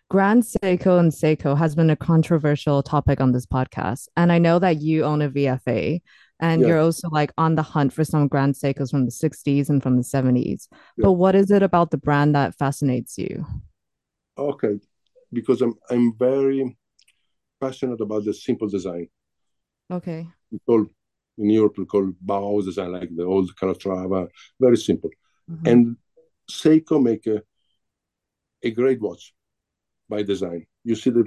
[0.10, 4.08] Grand Seiko and Seiko has been a controversial topic on this podcast.
[4.18, 6.02] And I know that you own a VFA
[6.40, 6.68] and Yeah.
[6.68, 9.96] you're also like on the hunt for some Grand Seikos from the 60s and from
[9.98, 10.68] the 70s.
[10.98, 11.04] Yeah.
[11.06, 13.46] But what is it about the brand that fascinates you?
[14.38, 14.80] Okay,
[15.32, 16.78] because I'm I'm very
[17.62, 19.08] passionate about the simple design.
[19.90, 20.28] Okay.
[20.52, 20.86] We call
[21.38, 24.28] in Europe we call Bauhaus design, like the old Calatrava,
[24.60, 25.10] very simple.
[25.50, 25.72] Mhm.
[25.72, 25.98] And
[26.50, 27.42] Seiko make a,
[28.64, 29.34] a great watch
[30.10, 30.66] by design.
[30.84, 31.24] You see the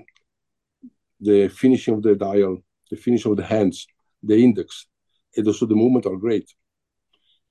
[1.21, 2.59] the finishing of the dial,
[2.91, 3.87] the finish of the hands,
[4.23, 4.87] the index,
[5.37, 6.49] and also the movement are great.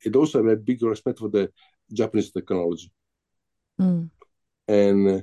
[0.03, 1.51] It also have a big respect for the
[1.93, 2.91] Japanese technology.
[3.79, 4.09] Mm,
[4.67, 5.21] and uh,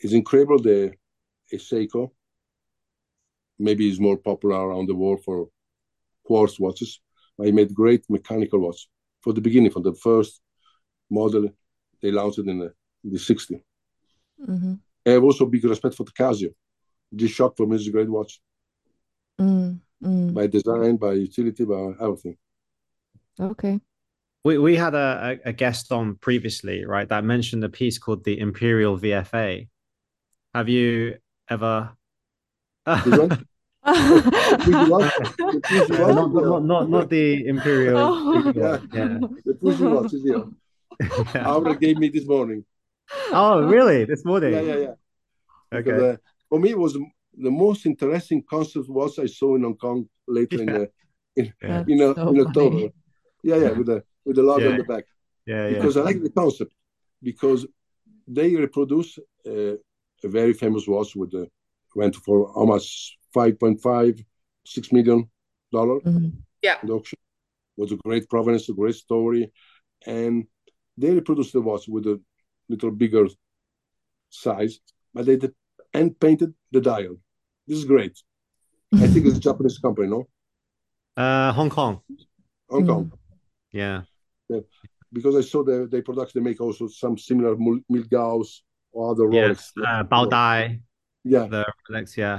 [0.00, 0.92] it's incredible the
[1.54, 2.12] Seiko
[3.58, 5.48] maybe is more popular around the world for
[6.24, 7.00] quartz watches.
[7.42, 8.88] I made great mechanical watch
[9.22, 10.40] for the beginning, from the first
[11.10, 11.48] model
[12.02, 12.72] they launched in the,
[13.04, 13.60] in the 60s.
[14.38, 16.50] mhm, I have also big respect for the Casio.
[17.14, 18.40] G-Shock for me is a great watch
[19.38, 20.34] mm, mm.
[20.34, 22.36] by design, by utility, by everything.
[23.38, 23.80] Okay.
[24.44, 28.24] We we had a, a, a guest on previously, right, that mentioned a piece called
[28.24, 29.68] the Imperial VFA.
[30.54, 31.90] Have you ever?
[32.86, 33.46] This one?
[33.86, 35.12] Puyi watch?
[35.36, 37.98] The Puyi not, not, not, not, not the Imperial.
[37.98, 38.52] Oh.
[38.54, 38.78] yeah.
[38.92, 39.18] yeah.
[39.44, 40.44] The Puyi watch is here.
[41.34, 41.46] Yeah.
[41.46, 42.64] Auro gave me this morning.
[43.32, 44.04] Oh, really?
[44.04, 44.52] This morning?
[44.52, 44.94] Yeah, yeah, yeah.
[45.70, 46.10] Because, Okay.
[46.10, 46.16] uh,
[46.48, 46.96] for me, it was
[47.36, 50.78] the most interesting concept watch I saw in Hong Kong later in Yeah.
[50.78, 50.90] the
[51.36, 52.76] in That's in, uh, so in October.
[52.76, 52.92] funny.
[53.42, 54.70] Yeah, yeah, with the with the logo Yeah.
[54.72, 55.04] on the back.
[55.46, 55.68] Yeah, yeah.
[55.74, 56.72] Because I like the concept
[57.22, 57.66] because
[58.28, 59.76] they reproduce uh,
[60.24, 61.48] a very famous watch with the
[61.94, 64.24] went for almost much 5.5
[64.64, 65.28] 6 million
[65.72, 66.32] dollar Mhm.
[66.82, 67.18] in the auction
[67.76, 69.52] was a great provenance a great story
[70.06, 70.46] and
[70.96, 72.20] they reproduced the watch with a
[72.68, 73.26] little bigger
[74.28, 74.80] size
[75.14, 75.54] but they did
[75.94, 77.16] and painted the dial
[77.66, 78.16] this is great
[78.94, 80.26] i think it's a japanese company no
[81.16, 82.00] Uh, Hong Kong.
[82.70, 82.88] hong Mm.
[82.90, 83.12] kong
[83.72, 84.02] Yeah.
[85.12, 89.26] because i saw the the product they make also some similar Mil- milgauss or other
[89.32, 89.48] Yeah.
[89.48, 89.60] Rolex.
[89.86, 90.80] Uh, Baodai,
[91.24, 92.16] yeah the Rolex.
[92.16, 92.38] Yeah.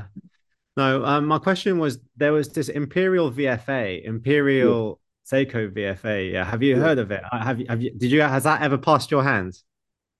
[0.77, 3.83] No, um, my question was there was this Imperial VFA,
[4.13, 6.31] Imperial Seiko VFA.
[6.31, 6.45] Yeah.
[6.51, 6.81] Have you Yeah.
[6.85, 7.21] heard of it?
[7.31, 7.65] Uh, Have you?
[7.71, 7.91] Have you?
[8.01, 8.21] Did you?
[8.21, 9.63] Has that ever passed your hands?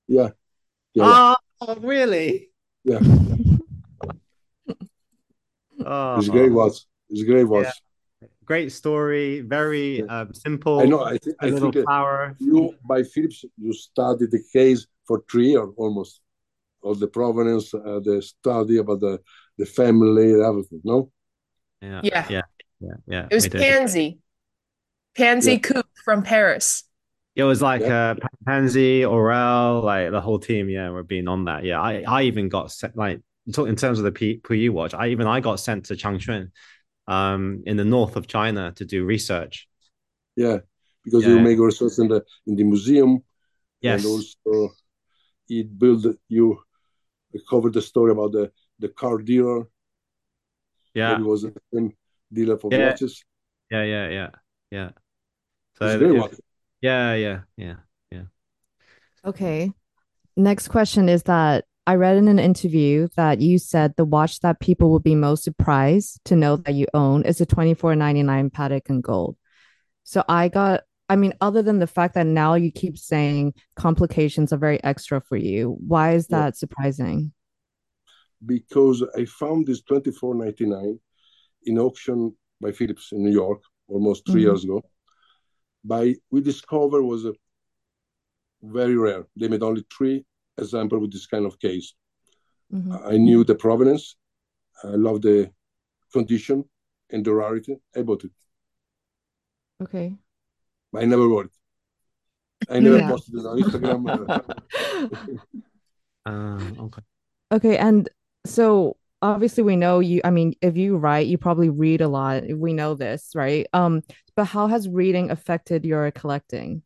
[0.08, 0.30] yeah
[0.94, 2.51] yeah, Oh, really?
[2.84, 3.00] Yeah.
[5.84, 6.78] Oh, it's a great watch
[7.10, 7.66] it's a great watch
[8.22, 8.28] Yeah.
[8.46, 9.42] great story.
[9.42, 10.22] Very Yeah.
[10.22, 10.80] um, simple.
[10.80, 12.36] i know i, th- A I little think uh, flower.
[12.40, 16.22] you by phillips you studied the case for three years almost
[16.84, 19.20] of the provenance uh, the study about the
[19.58, 21.10] the family everything no
[21.82, 22.02] Yeah.
[22.04, 22.26] Yeah.
[22.30, 22.42] Yeah.
[22.80, 22.98] Yeah.
[23.08, 23.26] Yeah.
[23.32, 23.62] It was we did.
[23.62, 24.08] Pansy.
[25.18, 25.60] Pansy Yeah.
[25.68, 26.84] Coupe from Paris.
[27.36, 28.12] It was like Yeah.
[28.12, 30.70] uh, Pansy, Aurel, like the whole team.
[30.70, 31.64] Yeah, were being on that.
[31.64, 33.22] Yeah, I, I even got sent like
[33.54, 34.94] talk- in terms of the P- Puyi watch.
[34.94, 36.52] I even I got sent to Changchun,
[37.08, 39.68] um, in the north of China to do research.
[40.36, 40.60] yeah
[41.04, 41.42] because you Yeah.
[41.42, 43.24] make research in the in the museum
[43.82, 43.98] Yes.
[43.98, 44.74] and also
[45.50, 46.46] it build you
[47.50, 48.46] covered the story about the
[48.84, 49.68] the car dealer
[50.94, 51.10] yeah.
[51.18, 51.42] that was
[51.74, 51.92] same
[52.32, 52.90] dealer for Yeah.
[52.90, 53.14] watches
[53.72, 53.84] Yeah.
[53.94, 54.08] Yeah.
[54.18, 54.30] Yeah.
[54.78, 54.90] Yeah.
[55.78, 56.40] So it's a it-
[56.82, 57.42] watch yeah.
[57.58, 57.76] Yeah.
[58.12, 58.24] Yeah.
[59.26, 59.72] Okay.
[60.36, 64.60] Next question is that I read in an interview that you said the watch that
[64.60, 69.04] people will be most surprised to know that you own is a 24.99 Patek and
[69.04, 69.38] Gold.
[70.04, 74.54] So I got I mean, other than the fact that now you keep saying complications
[74.54, 76.52] are very extra for you, why is that yeah.
[76.52, 77.34] surprising?
[78.46, 81.00] Because I found this 24.99
[81.66, 84.40] in auction by Phillips in New York almost 3 mm-hmm.
[84.40, 84.82] years ago.
[85.84, 87.34] By we discovered was a
[88.62, 89.26] very rare.
[89.36, 90.26] They made only three
[90.58, 91.94] examples with this kind of case.
[92.74, 92.96] Mm-hmm.
[93.06, 94.16] I knew the provenance.
[94.84, 95.52] I love the
[96.14, 96.66] condition
[97.10, 97.78] and the rarity.
[97.96, 98.32] I bought it.
[99.82, 100.16] Okay.
[100.96, 101.52] I never wore it.
[102.70, 103.10] I never yeah.
[103.10, 104.02] posted it on Instagram.
[106.26, 107.02] uh, okay.
[107.52, 108.08] Okay, and
[108.46, 110.22] so obviously we know you.
[110.24, 112.44] I mean, if you write, you probably read a lot.
[112.54, 113.68] We know this, right?
[113.74, 114.02] Um,
[114.36, 116.84] but how has reading affected your collecting?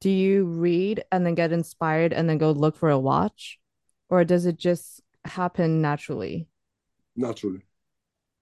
[0.00, 3.58] Do you read and then get inspired and then go look for a watch,
[4.08, 6.48] or does it just happen naturally?
[7.16, 7.62] Naturally.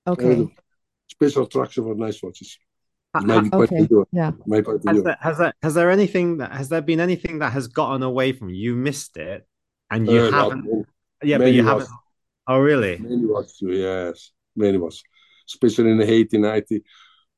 [0.06, 0.48] Okay.
[1.08, 2.58] Special attraction for nice watches.
[3.14, 3.86] Uh, okay.
[4.10, 4.32] Yeah.
[4.86, 8.02] Has there, has there has there anything that has there been anything that has gotten
[8.02, 8.56] away from you?
[8.56, 9.46] You missed it,
[9.90, 10.64] and you uh, haven't.
[10.64, 10.86] Not,
[11.22, 11.88] yeah, but you haven't.
[12.46, 12.98] Oh, really?
[12.98, 15.02] Many was yes, many was.
[15.48, 16.82] Especially in the 80, 90,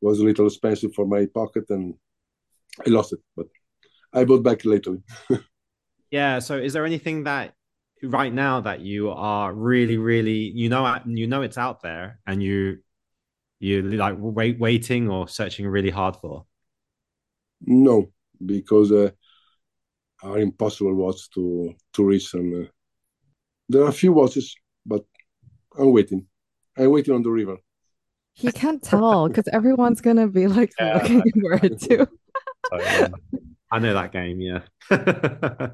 [0.00, 1.94] was a little expensive for my pocket, and
[2.86, 3.20] I lost it.
[3.36, 3.46] But
[4.12, 4.98] I bought back later.
[6.10, 6.38] yeah.
[6.38, 7.54] So, is there anything that
[8.02, 12.42] right now that you are really, really, you know, you know, it's out there, and
[12.42, 12.78] you
[13.58, 16.46] you like wait waiting or searching really hard for?
[17.60, 18.12] No,
[18.44, 19.10] because uh,
[20.22, 22.68] are impossible watches to to reach, and uh,
[23.68, 24.54] there are a few watches,
[24.86, 25.04] but
[25.78, 26.26] I'm waiting.
[26.78, 27.56] I'm waiting on the river.
[28.34, 32.06] He can't tell because everyone's gonna be like yeah, looking for it too.
[32.70, 33.08] so, yeah.
[33.72, 34.60] I know that game, yeah.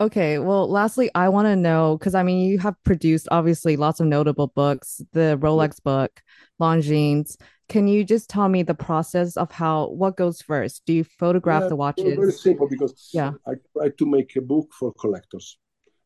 [0.00, 4.00] Okay, well, lastly, I want to know because I mean, you have produced obviously lots
[4.00, 6.20] of notable books, the Rolex book,
[6.60, 7.36] Longines.
[7.68, 10.82] Can you just tell me the process of how what goes first?
[10.84, 12.16] Do you photograph yeah, the watches?
[12.16, 13.32] Very simple because yeah.
[13.46, 15.58] I tried to make a book for collectors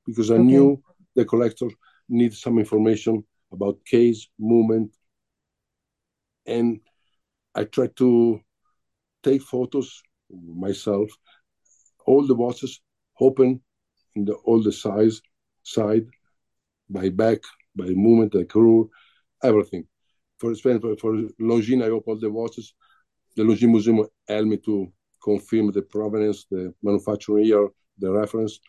[0.07, 0.43] because I okay.
[0.43, 0.83] knew
[1.17, 1.69] the collector
[2.09, 4.94] needs some information about case, movement,
[6.47, 6.81] and
[7.55, 8.40] I try to
[9.23, 11.11] take photos myself,
[12.07, 12.81] all the watches,
[13.21, 13.61] open
[14.14, 15.21] in the all the size
[15.62, 16.07] side,
[16.88, 17.38] by back,
[17.77, 18.90] by movement, the crew,
[19.42, 19.87] everything.
[20.38, 22.75] For for, for Longines, I opened the watches.
[23.37, 24.92] The Longines Museum helped me to
[25.23, 27.68] confirm the provenance, the manufacturing year,
[27.99, 28.61] the reference,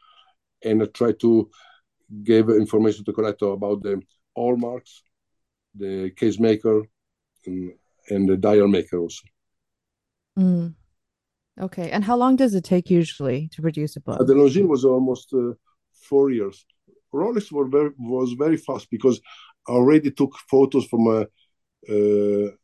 [0.64, 1.50] and I try to
[2.24, 4.02] give information to collector about the
[4.36, 5.04] hallmarks,
[5.76, 6.84] the case maker,
[7.46, 7.74] and,
[8.10, 9.26] and the dial maker also.
[10.38, 10.74] Mm.
[11.60, 11.92] Okay.
[11.92, 14.20] And how long does it take usually to produce a book?
[14.20, 15.54] Uh, the Longines was almost uh,
[15.94, 16.66] four years.
[17.14, 19.20] Rolex were very, was very fast because
[19.68, 21.26] I already took photos from uh, uh,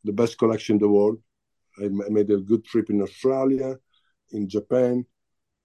[0.04, 1.18] the best collection in the world.
[1.78, 3.76] I made a good trip in Australia,
[4.32, 5.06] in Japan,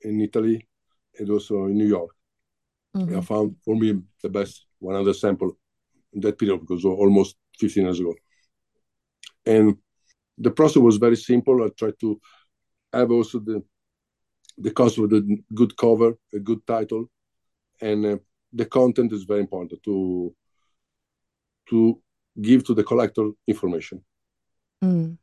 [0.01, 0.67] in Italy,
[1.19, 2.11] and also in New York.
[2.97, 3.19] Mm-hmm.
[3.19, 5.57] I found for me the best 100 sample
[6.13, 8.15] in that period because almost 15 years ago.
[9.47, 9.77] And
[10.37, 11.63] the process was very simple.
[11.63, 12.21] I tried to
[12.93, 13.63] have also the
[14.59, 17.09] the cost of the good cover, a good title,
[17.81, 18.19] and uh,
[18.53, 20.35] the content is very important to
[21.69, 22.01] to
[22.41, 24.03] give to the collector information.
[24.83, 25.17] Mm.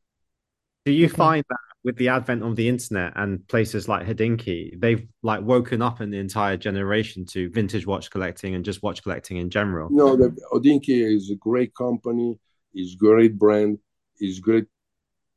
[0.86, 1.16] Do you okay.
[1.16, 5.82] find that with the advent of the internet and places like Hodinkee, they've like woken
[5.82, 9.88] up an the entire generation to vintage watch collecting and just watch collecting in general?
[9.90, 12.38] No, the Hodinkee is a great company,
[12.76, 13.80] is great brand,
[14.20, 14.66] is great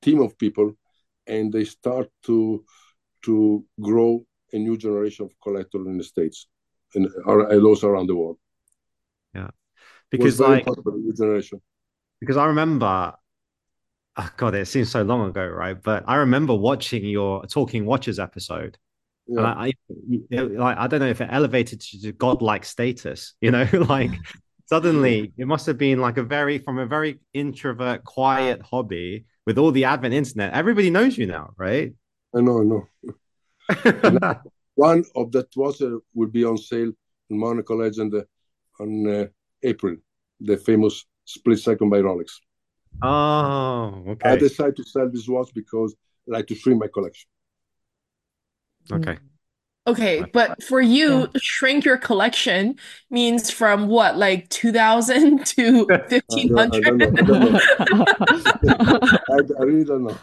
[0.03, 0.73] team of people
[1.29, 2.65] and they start to
[3.23, 6.49] to grow a new generation of collectors in the states
[6.97, 8.39] and, and also around the world.
[9.35, 9.51] Yeah,
[10.11, 11.63] because like new generation.
[12.19, 13.15] Because I remember,
[14.21, 15.81] oh God, it seems so long ago, right?
[15.81, 18.77] But I remember watching your Talking Watches episode.
[19.27, 19.43] Yeah.
[19.43, 19.73] I,
[20.33, 24.11] I, like I don't know if it elevated to godlike status, you know, like
[24.67, 29.59] suddenly it must have been like a very from a very introvert, quiet hobby with
[29.59, 31.93] all the advent internet, everybody knows you now, right?
[32.35, 34.35] I know, I know.
[34.75, 36.93] one of that was uh, will be on sale
[37.31, 38.23] in Monaco Legend uh,
[38.83, 39.27] on uh,
[39.63, 39.97] April,
[40.41, 42.31] the famous split second by Rolex.
[43.03, 44.29] Oh, okay.
[44.31, 45.95] I decided to sell this watch because
[46.29, 47.29] I like to shrink my collection.
[48.93, 49.13] Okay.
[49.13, 49.19] Mm.
[49.87, 51.27] Okay, but for you, yeah.
[51.41, 52.77] shrink your collection
[53.11, 57.21] means from what, like 2000 to 1500?
[57.31, 58.05] I,
[58.69, 60.19] I, I, I really don't know.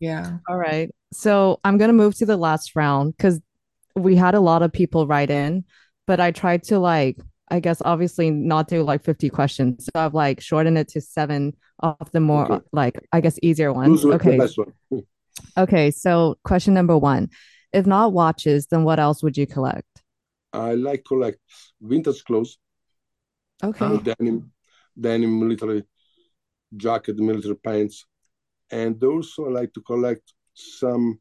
[0.00, 0.38] yeah.
[0.48, 0.90] All right.
[1.12, 3.40] So I'm going to move to the last round because
[3.96, 5.64] we had a lot of people write in.
[6.06, 7.18] but I tried to like
[7.52, 9.84] I guess obviously not do like 50 questions.
[9.84, 12.64] So I've like shortened it to seven of the more okay.
[12.72, 14.02] like I guess easier ones.
[14.06, 14.38] Okay.
[14.38, 15.02] One.
[15.58, 17.28] okay, so question number one.
[17.70, 20.02] If not watches, then what else would you collect?
[20.54, 21.40] I like collect
[21.78, 22.56] vintage clothes.
[23.62, 23.84] Okay.
[23.84, 24.50] Uh, denim,
[24.98, 25.84] denim military
[26.74, 28.06] jacket, military pants.
[28.70, 31.20] And also I like to collect some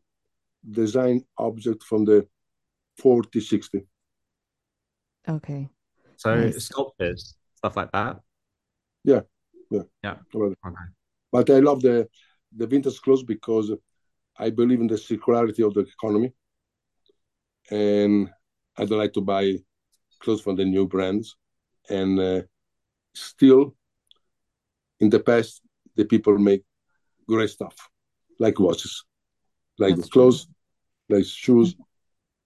[0.70, 2.26] design object from the
[3.00, 3.86] 40, 60.
[5.28, 5.70] Okay.
[6.22, 6.66] So nice.
[6.66, 8.20] sculptures, stuff like that.
[9.04, 9.22] Yeah,
[9.72, 10.18] yeah, yeah.
[10.36, 10.76] Okay.
[11.32, 12.08] But I love the
[12.56, 13.72] the vintage clothes because
[14.38, 16.32] I believe in the circularity of the economy,
[17.72, 18.30] and
[18.78, 19.58] I don't like to buy
[20.20, 21.36] clothes from the new brands.
[21.90, 22.42] And uh,
[23.16, 23.76] still,
[25.00, 25.62] in the past,
[25.96, 26.64] the people make
[27.28, 27.76] great stuff,
[28.38, 29.06] like watches,
[29.80, 31.18] like That's clothes, true.
[31.18, 31.76] like shoes,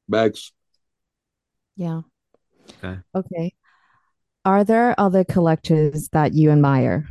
[0.07, 0.53] bags.
[1.75, 2.03] Yeah.
[2.81, 2.99] Okay.
[3.13, 3.53] Okay.
[4.45, 7.07] Are there other collectors that you admire?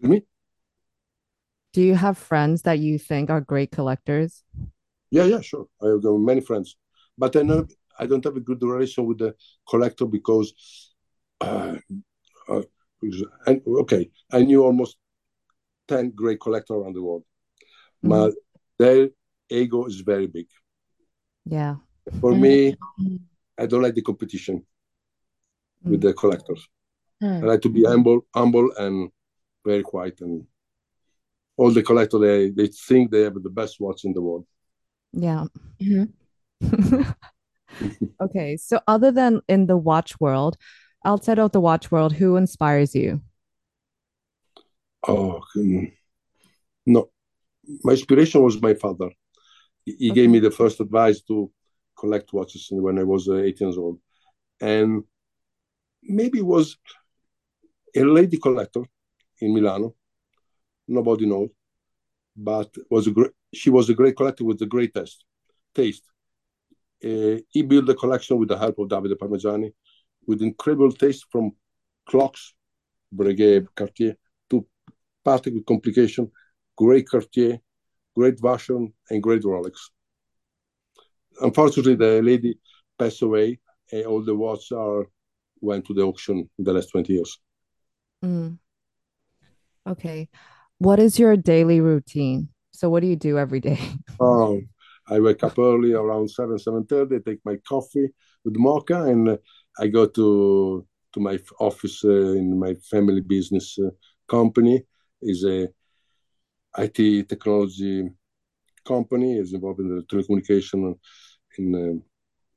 [0.00, 0.24] Me?
[1.72, 4.42] Do you have friends that you think are great collectors?
[5.10, 5.68] Yeah, yeah, sure.
[5.80, 6.76] I have many friends,
[7.16, 7.64] but I know
[7.96, 9.36] I don't have a good relation with the
[9.68, 10.52] collector because,
[11.40, 11.76] uh,
[12.48, 12.62] uh,
[13.46, 14.96] and, okay, I knew almost
[15.86, 17.22] ten great collectors around the world,
[18.04, 18.08] mm-hmm.
[18.08, 18.34] but
[18.78, 19.10] their
[19.48, 20.48] ego is very big.
[21.44, 21.76] Yeah.
[22.20, 22.74] For me,
[23.56, 24.66] I don't like the competition
[25.90, 26.66] with the collectors.
[27.22, 27.42] Mm.
[27.42, 29.10] I like to be humble, humble and
[29.64, 30.20] very quiet.
[30.20, 30.46] And
[31.56, 34.46] all the collectors they they think they have the best watch in the world.
[35.12, 35.44] Yeah.
[35.80, 37.02] Mm-hmm.
[38.20, 40.56] okay, so other than in the watch world,
[41.04, 43.20] outside of the watch world, who inspires you?
[45.08, 45.92] Oh um,
[46.84, 47.10] no,
[47.82, 49.10] my inspiration was my father.
[49.84, 50.20] He, okay.
[50.20, 51.50] gave me the first advice to
[51.98, 54.00] collect watches when I was uh, eight years old,
[54.60, 55.04] and
[56.08, 56.76] maybe was
[57.94, 58.82] a lady collector
[59.40, 59.94] in Milano.
[60.88, 61.50] Nobody knows,
[62.36, 63.32] but was a great.
[63.52, 65.24] She was a great collector with the greatest
[65.74, 66.04] taste.
[67.04, 69.72] Uh, he built a collection with the help of Davide Parmigiani,
[70.26, 71.52] with incredible taste from
[72.08, 72.54] clocks,
[73.14, 74.16] Breguet, Cartier,
[74.50, 74.66] to
[75.24, 76.30] Patek with complication,
[76.76, 77.60] great Cartier,
[78.14, 79.74] great Vacheron, and great Rolex.
[81.40, 82.58] Unfortunately, the lady
[82.98, 83.58] passed away,
[84.06, 85.06] all the watches are
[85.60, 87.38] went to the auction in the last 20 years.
[88.24, 88.58] Mm.
[89.86, 90.28] Okay.
[90.78, 92.48] What is your daily routine?
[92.72, 93.78] So what do you do every day?
[94.20, 94.68] Um,
[95.08, 98.08] I wake up early around 7, 7.30, take my coffee
[98.44, 99.38] with mocha and
[99.78, 103.90] I go to to my office uh, in my family business uh,
[104.28, 104.84] company.
[105.22, 105.68] is a
[106.78, 108.08] IT technology
[108.86, 110.94] company, is involved in the telecommunication
[111.56, 112.04] and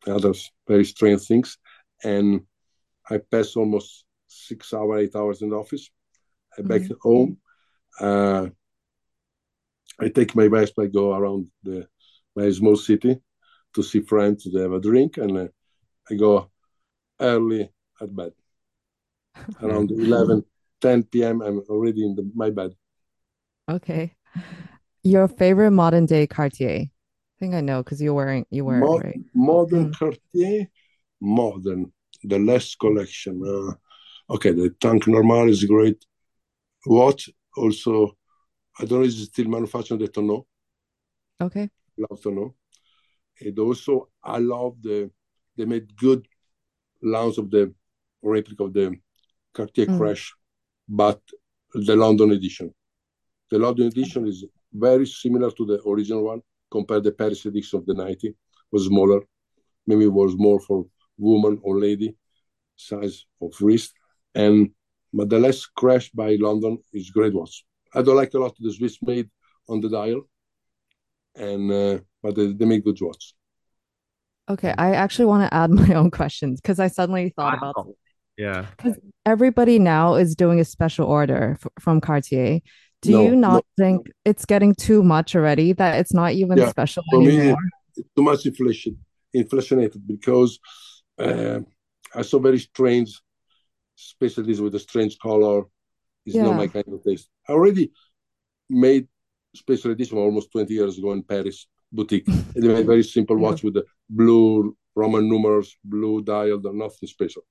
[0.08, 0.34] uh, other
[0.68, 1.58] very strange things.
[2.04, 2.42] And
[3.10, 5.90] I pass almost six hours, eight hours in the office.
[6.58, 6.94] I back mm-hmm.
[7.02, 7.38] home.
[8.00, 8.48] Uh,
[10.00, 10.74] I take my best.
[10.80, 11.88] I go around the
[12.36, 13.20] my small city
[13.74, 15.48] to see friends to have a drink, and uh,
[16.10, 16.50] I go
[17.20, 17.70] early
[18.02, 18.32] at bed.
[19.62, 20.44] Around 11,
[20.82, 21.42] 10 p.m.
[21.42, 22.72] I'm already in the, my bed.
[23.70, 24.14] Okay.
[25.04, 26.88] Your favorite modern day Cartier?
[26.88, 29.20] I think I know because you're wearing you wear it, right?
[29.34, 29.96] Modern mm.
[29.98, 30.68] Cartier,
[31.22, 31.94] modern
[32.24, 33.42] the last collection.
[33.46, 36.04] Uh, okay, the Tank Normale is great
[36.86, 37.24] What
[37.58, 38.18] Also,
[38.80, 40.46] I don't know if it's still manufactured the Tonneau.
[41.42, 41.70] Okay.
[41.98, 42.56] Love Tonneau.
[43.42, 45.10] And also, I love the,
[45.58, 46.28] they made good
[47.02, 47.74] lines of the
[48.22, 48.96] replica of the
[49.54, 49.98] Cartier mm.
[49.98, 50.34] Crash,
[50.88, 51.22] but
[51.74, 52.74] the London edition.
[53.52, 57.80] The London edition is very similar to the original one compared to the Paris edition
[57.80, 58.36] of the 90
[58.72, 59.22] was smaller
[59.90, 60.86] maybe it was more for
[61.20, 62.16] woman or lady
[62.76, 63.94] size of wrist.
[64.34, 64.72] And
[65.14, 67.66] but the less crash by London is great watch.
[67.94, 69.30] I don't like a lot of the Swiss made
[69.68, 70.22] on the dial,
[71.36, 73.34] and uh, but they, they make good watch.
[74.50, 77.88] Okay, I actually want to add my own questions because I suddenly thought about
[78.38, 82.62] yeah because everybody now is doing a special order f- from Cartier.
[83.02, 83.84] Do no, you not no.
[83.84, 85.74] think it's getting too much already?
[85.74, 87.58] That it's not even yeah, special for anymore?
[87.96, 88.98] Me, too much inflation,
[89.36, 90.60] inflationated because
[91.20, 91.60] uh,
[92.16, 93.20] I saw very strange,
[93.98, 95.64] especially with a strange color.
[96.26, 96.44] It's yeah.
[96.44, 97.30] not my kind of taste.
[97.48, 97.92] I already
[98.70, 99.08] made
[99.56, 102.26] special edition almost 20 years ago in Paris boutique.
[102.56, 107.44] they made very simple watch with the blue Roman numerals, blue dial, nothing special.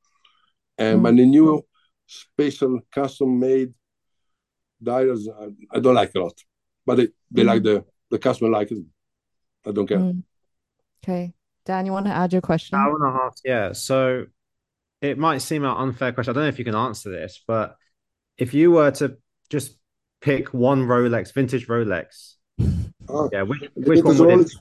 [0.77, 1.03] And mm.
[1.03, 1.65] but the new
[2.07, 3.73] special custom made
[4.83, 6.39] dials, I, I, don't like a lot.
[6.87, 7.47] But they, they mm.
[7.47, 8.79] like the the customer like it.
[9.67, 9.99] I don't care.
[9.99, 10.23] Mm.
[11.03, 11.35] Okay.
[11.69, 12.79] Dan, you want to add your question?
[12.79, 13.73] Hour and a half, yeah.
[13.73, 14.25] So
[15.03, 16.31] it might seem an unfair question.
[16.31, 17.77] I don't know if you can answer this, but
[18.39, 19.19] if you were to
[19.51, 19.77] just
[20.23, 22.37] pick one Rolex, vintage Rolex,
[23.11, 24.53] oh, yeah, which, which one would it?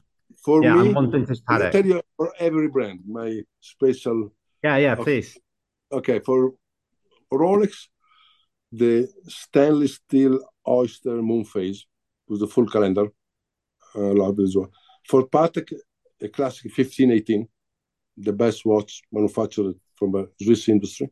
[0.44, 1.68] For yeah, me, one vintage Patek.
[1.68, 4.34] I tell you for every brand, my special.
[4.62, 5.38] Yeah, yeah, please.
[5.90, 6.56] Okay, for
[7.34, 7.88] Rolex,
[8.74, 11.88] the stainless steel Oyster moon phase
[12.28, 13.08] with the full calendar.
[13.96, 14.72] I uh, love it as well.
[15.08, 15.72] For Patek,
[16.22, 17.48] a classic 1518,
[18.18, 21.10] the best watch manufactured from the Swiss industry.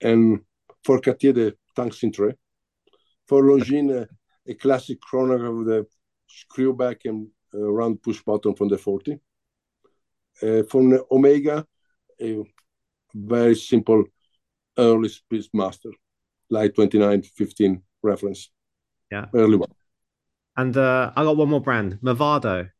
[0.00, 0.40] And
[0.84, 2.34] for Cartier, the Tank Cintrée.
[3.26, 4.08] For Longines, a,
[4.50, 5.86] a classic chronograph with a
[6.26, 9.18] screw back and round push button from the 40.
[10.42, 11.66] Uh, from Omega,
[12.20, 12.42] a
[13.14, 14.04] very simple
[14.78, 15.92] early Speedmaster,
[16.50, 18.50] like 2915 reference.
[19.10, 19.26] Yeah.
[19.34, 19.70] Early one.
[20.56, 22.70] And uh, I got one more brand, Movado.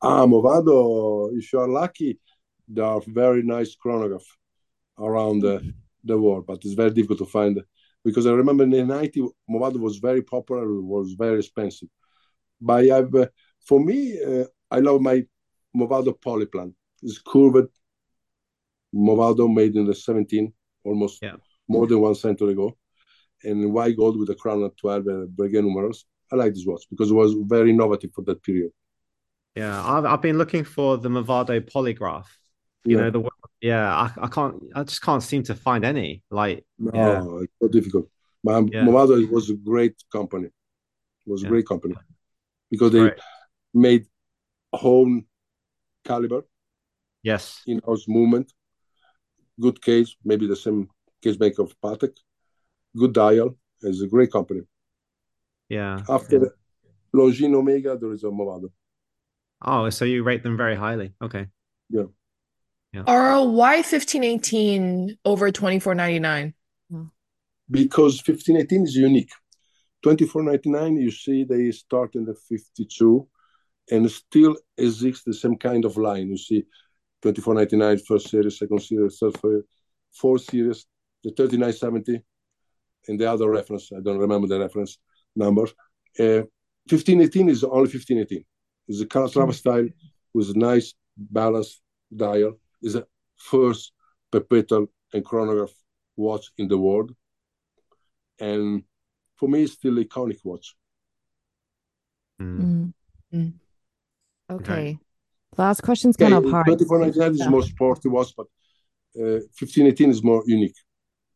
[0.00, 2.20] Ah, Movado, if you are lucky,
[2.68, 4.24] there are very nice chronograph
[4.98, 5.74] around the,
[6.04, 7.60] the world, but it's very difficult to find
[8.04, 11.88] because I remember in the 90s, Movado was very popular, it was very expensive.
[12.60, 13.26] But I've, uh,
[13.66, 15.24] for me, uh, I love my
[15.76, 16.74] Movado Polyplan.
[17.02, 17.68] It's curved
[18.94, 20.52] Movado made in the 17,
[20.84, 21.36] almost yeah.
[21.68, 22.76] more than one century ago,
[23.44, 26.06] and white gold with a crown at 12 and Breguet numerals.
[26.32, 28.70] I like this watch because it was very innovative for that period.
[29.54, 32.26] Yeah, I've, I've been looking for the Movado Polygraph.
[32.84, 33.04] You yeah.
[33.04, 33.30] know the
[33.60, 36.22] yeah, I, I can't I just can't seem to find any.
[36.30, 37.42] Like no, yeah.
[37.42, 38.08] it's so difficult.
[38.44, 38.82] But yeah.
[38.82, 40.46] Movado was a great company.
[40.46, 41.96] It was a great company
[42.70, 43.20] because they right.
[43.74, 44.06] made
[44.72, 45.26] home
[46.04, 46.42] caliber.
[47.22, 47.62] Yes.
[47.66, 48.52] In-house movement.
[49.60, 50.88] Good case, maybe the same
[51.20, 52.16] case maker of Patek.
[52.96, 53.56] Good dial.
[53.82, 54.62] It's a great company.
[55.68, 56.00] Yeah.
[56.08, 56.54] After.
[57.14, 58.70] Longines Omega, there is a Movado.
[59.62, 61.12] Oh, so you rate them very highly.
[61.20, 61.46] Okay.
[61.90, 62.04] Yeah.
[62.92, 63.02] Yeah.
[63.06, 66.54] Arl, why 1518 over 2499?
[67.70, 69.30] Because 1518 is unique.
[70.02, 73.28] 2499, you see, they start in the 52
[73.90, 76.28] and still exists the same kind of line.
[76.28, 76.62] You see,
[77.22, 79.64] 2499, first series, second series, third,
[80.14, 80.86] fourth series,
[81.24, 82.22] the 3970,
[83.08, 84.98] and the other reference, I don't remember the reference
[85.34, 85.62] number.
[86.18, 86.44] Uh,
[86.88, 88.38] 1518 is only 1518.
[88.38, 88.46] It's
[88.88, 89.52] a Calatrava mm-hmm.
[89.52, 89.88] style
[90.34, 91.80] with a nice balanced
[92.14, 92.58] dial.
[92.82, 93.92] is the first
[94.30, 95.72] perpetual and chronograph
[96.16, 97.14] watch in the world.
[98.40, 98.84] And
[99.36, 100.74] for me, it's still iconic watch.
[102.40, 102.92] Mm.
[103.34, 103.52] Mm.
[104.50, 104.72] Okay.
[104.72, 104.98] okay.
[105.56, 106.66] Last question's kind yeah, of hard.
[106.66, 108.46] 2499 is more sporty watch, but
[109.16, 110.76] uh, 1518 is more unique.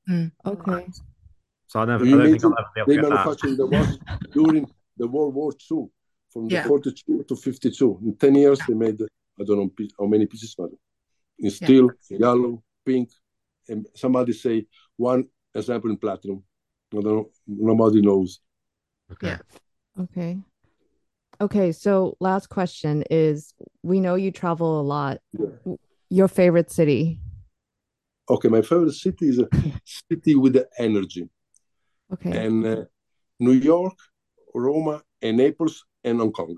[0.08, 0.30] Mm.
[0.46, 0.86] Okay.
[1.66, 3.66] So I never, I don't think I'll ever be able they to get manufactured the
[3.66, 3.88] watch
[4.32, 5.86] during the World War II,
[6.32, 6.66] from the yeah.
[6.66, 7.98] 42 to 52.
[8.04, 9.00] In 10 years, they made,
[9.40, 10.70] I don't know how many pieces, but
[11.38, 12.18] in steel, yeah.
[12.18, 13.10] yellow, pink,
[13.68, 14.66] and somebody say
[14.96, 15.24] one
[15.54, 16.42] example in platinum.
[16.92, 18.40] I don't know, nobody knows.
[19.12, 19.28] Okay.
[19.28, 19.38] Yeah.
[20.00, 20.38] Okay.
[21.40, 23.52] Okay, so last question is
[23.82, 25.18] we know you travel a lot.
[25.32, 25.74] Yeah.
[26.08, 27.18] Your favorite city?
[28.28, 29.48] Okay, my favorite city is a
[30.10, 31.28] city with the energy.
[32.12, 32.46] Okay.
[32.46, 32.84] And uh,
[33.40, 33.94] New York,
[34.54, 36.56] Roma, and Naples, and Hong Kong.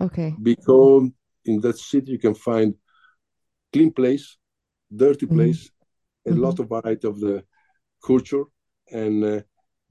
[0.00, 0.34] Okay.
[0.40, 1.10] Because
[1.44, 2.74] in that city you can find
[3.72, 4.36] clean place,
[4.94, 5.36] dirty mm-hmm.
[5.36, 6.30] place, mm-hmm.
[6.30, 6.44] a mm-hmm.
[6.44, 7.44] lot of variety of the
[8.04, 8.44] culture,
[8.90, 9.40] and uh,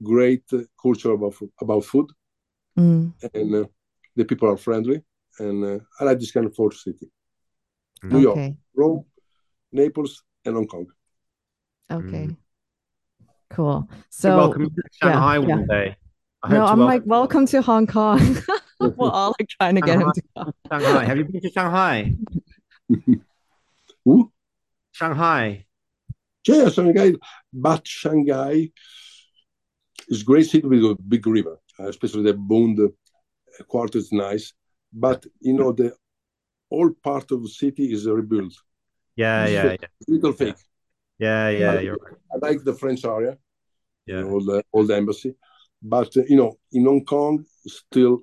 [0.02, 2.06] great uh, culture about about food.
[2.78, 3.12] Mm.
[3.34, 3.64] And uh,
[4.16, 5.02] the people are friendly,
[5.38, 7.10] and uh, I like this kind of fourth city.
[8.02, 8.42] New okay.
[8.42, 9.04] York, Rome,
[9.72, 10.86] Naples, and Hong Kong.
[11.90, 12.26] Okay.
[12.28, 12.36] Mm.
[13.50, 13.88] Cool.
[14.08, 15.76] So welcome to Shanghai yeah, one yeah.
[15.76, 15.96] day.
[16.48, 18.38] No, I'm like, welcome to Hong Kong.
[18.80, 20.52] We're all like trying to get him to come.
[20.70, 21.04] Shanghai.
[21.04, 22.14] Have you been to Shanghai?
[24.04, 24.32] Who?
[24.92, 25.66] Shanghai.
[26.46, 27.12] Yeah, Shanghai.
[27.52, 28.70] But Shanghai
[30.08, 34.54] is great city with a big river, uh, especially the Bund uh, quarter is nice,
[34.92, 35.94] but you know the
[36.70, 38.54] all part of the city is rebuilt.
[39.16, 39.88] Yeah, yeah, yeah.
[40.08, 40.56] Little fake.
[41.18, 42.14] Yeah, yeah, I, you're right.
[42.32, 43.36] I like the French area.
[44.06, 45.34] Yeah, all the all the embassy,
[45.82, 48.22] but uh, you know in Hong Kong still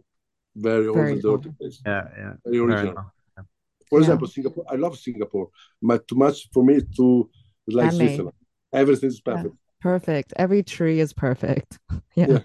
[0.58, 1.82] very, very old dirty place.
[1.86, 2.34] Yeah, yeah.
[2.46, 2.94] Very original.
[2.94, 3.48] Very
[3.90, 4.28] for example.
[4.28, 4.66] Singapore.
[4.70, 5.50] I love Singapore,
[5.82, 7.30] but too much for me to
[7.68, 8.36] like Switzerland.
[8.74, 9.46] Everything is perfect.
[9.46, 9.82] Yeah.
[9.82, 10.34] Perfect.
[10.36, 11.78] Every tree is perfect.
[12.16, 12.40] yeah.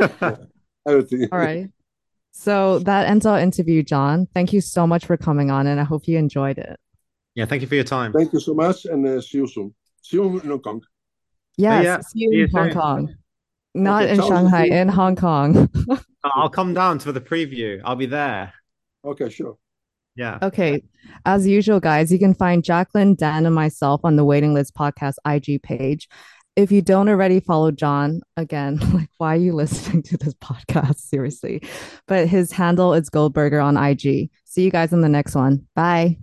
[0.00, 0.36] yeah.
[0.86, 1.28] Everything.
[1.32, 1.70] All right.
[2.32, 4.26] So that ends our interview, John.
[4.34, 6.78] Thank you so much for coming on, and I hope you enjoyed it.
[7.34, 8.12] Yeah, thank you for your time.
[8.12, 9.74] Thank you so much, and uh, see you soon.
[10.02, 10.80] See you in Hong Kong.
[11.56, 12.80] Yes, yeah, see you see in you Hong soon.
[12.80, 13.14] Kong.
[13.74, 15.70] Not okay, in Shanghai, in Hong Kong.
[16.24, 17.80] I'll come down for the preview.
[17.84, 18.52] I'll be there.
[19.04, 19.56] Okay, sure.
[20.14, 20.38] Yeah.
[20.42, 20.82] Okay.
[21.24, 25.14] As usual, guys, you can find Jacqueline, Dan, and myself on the Waiting List Podcast
[25.26, 26.08] IG page.
[26.54, 30.96] If you don't already follow John, again, like why are you listening to this podcast?
[30.98, 31.62] Seriously.
[32.06, 34.30] But his handle is Goldberger on IG.
[34.44, 35.66] See you guys in the next one.
[35.74, 36.18] Bye.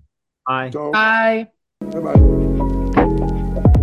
[0.45, 0.69] Bye.
[0.69, 1.47] Bye.
[1.81, 2.75] Bye bye.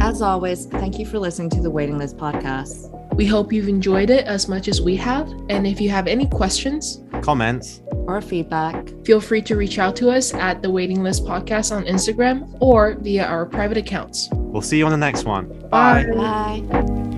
[0.07, 2.93] As always, thank you for listening to the Waiting List Podcast.
[3.17, 5.29] We hope you've enjoyed it as much as we have.
[5.49, 10.11] And if you have any questions, comments, or feedback, feel free to reach out to
[10.11, 14.29] us at the Waiting List Podcast on Instagram or via our private accounts.
[14.31, 15.49] We'll see you on the next one.
[15.71, 16.07] Bye.
[16.15, 17.16] Bye.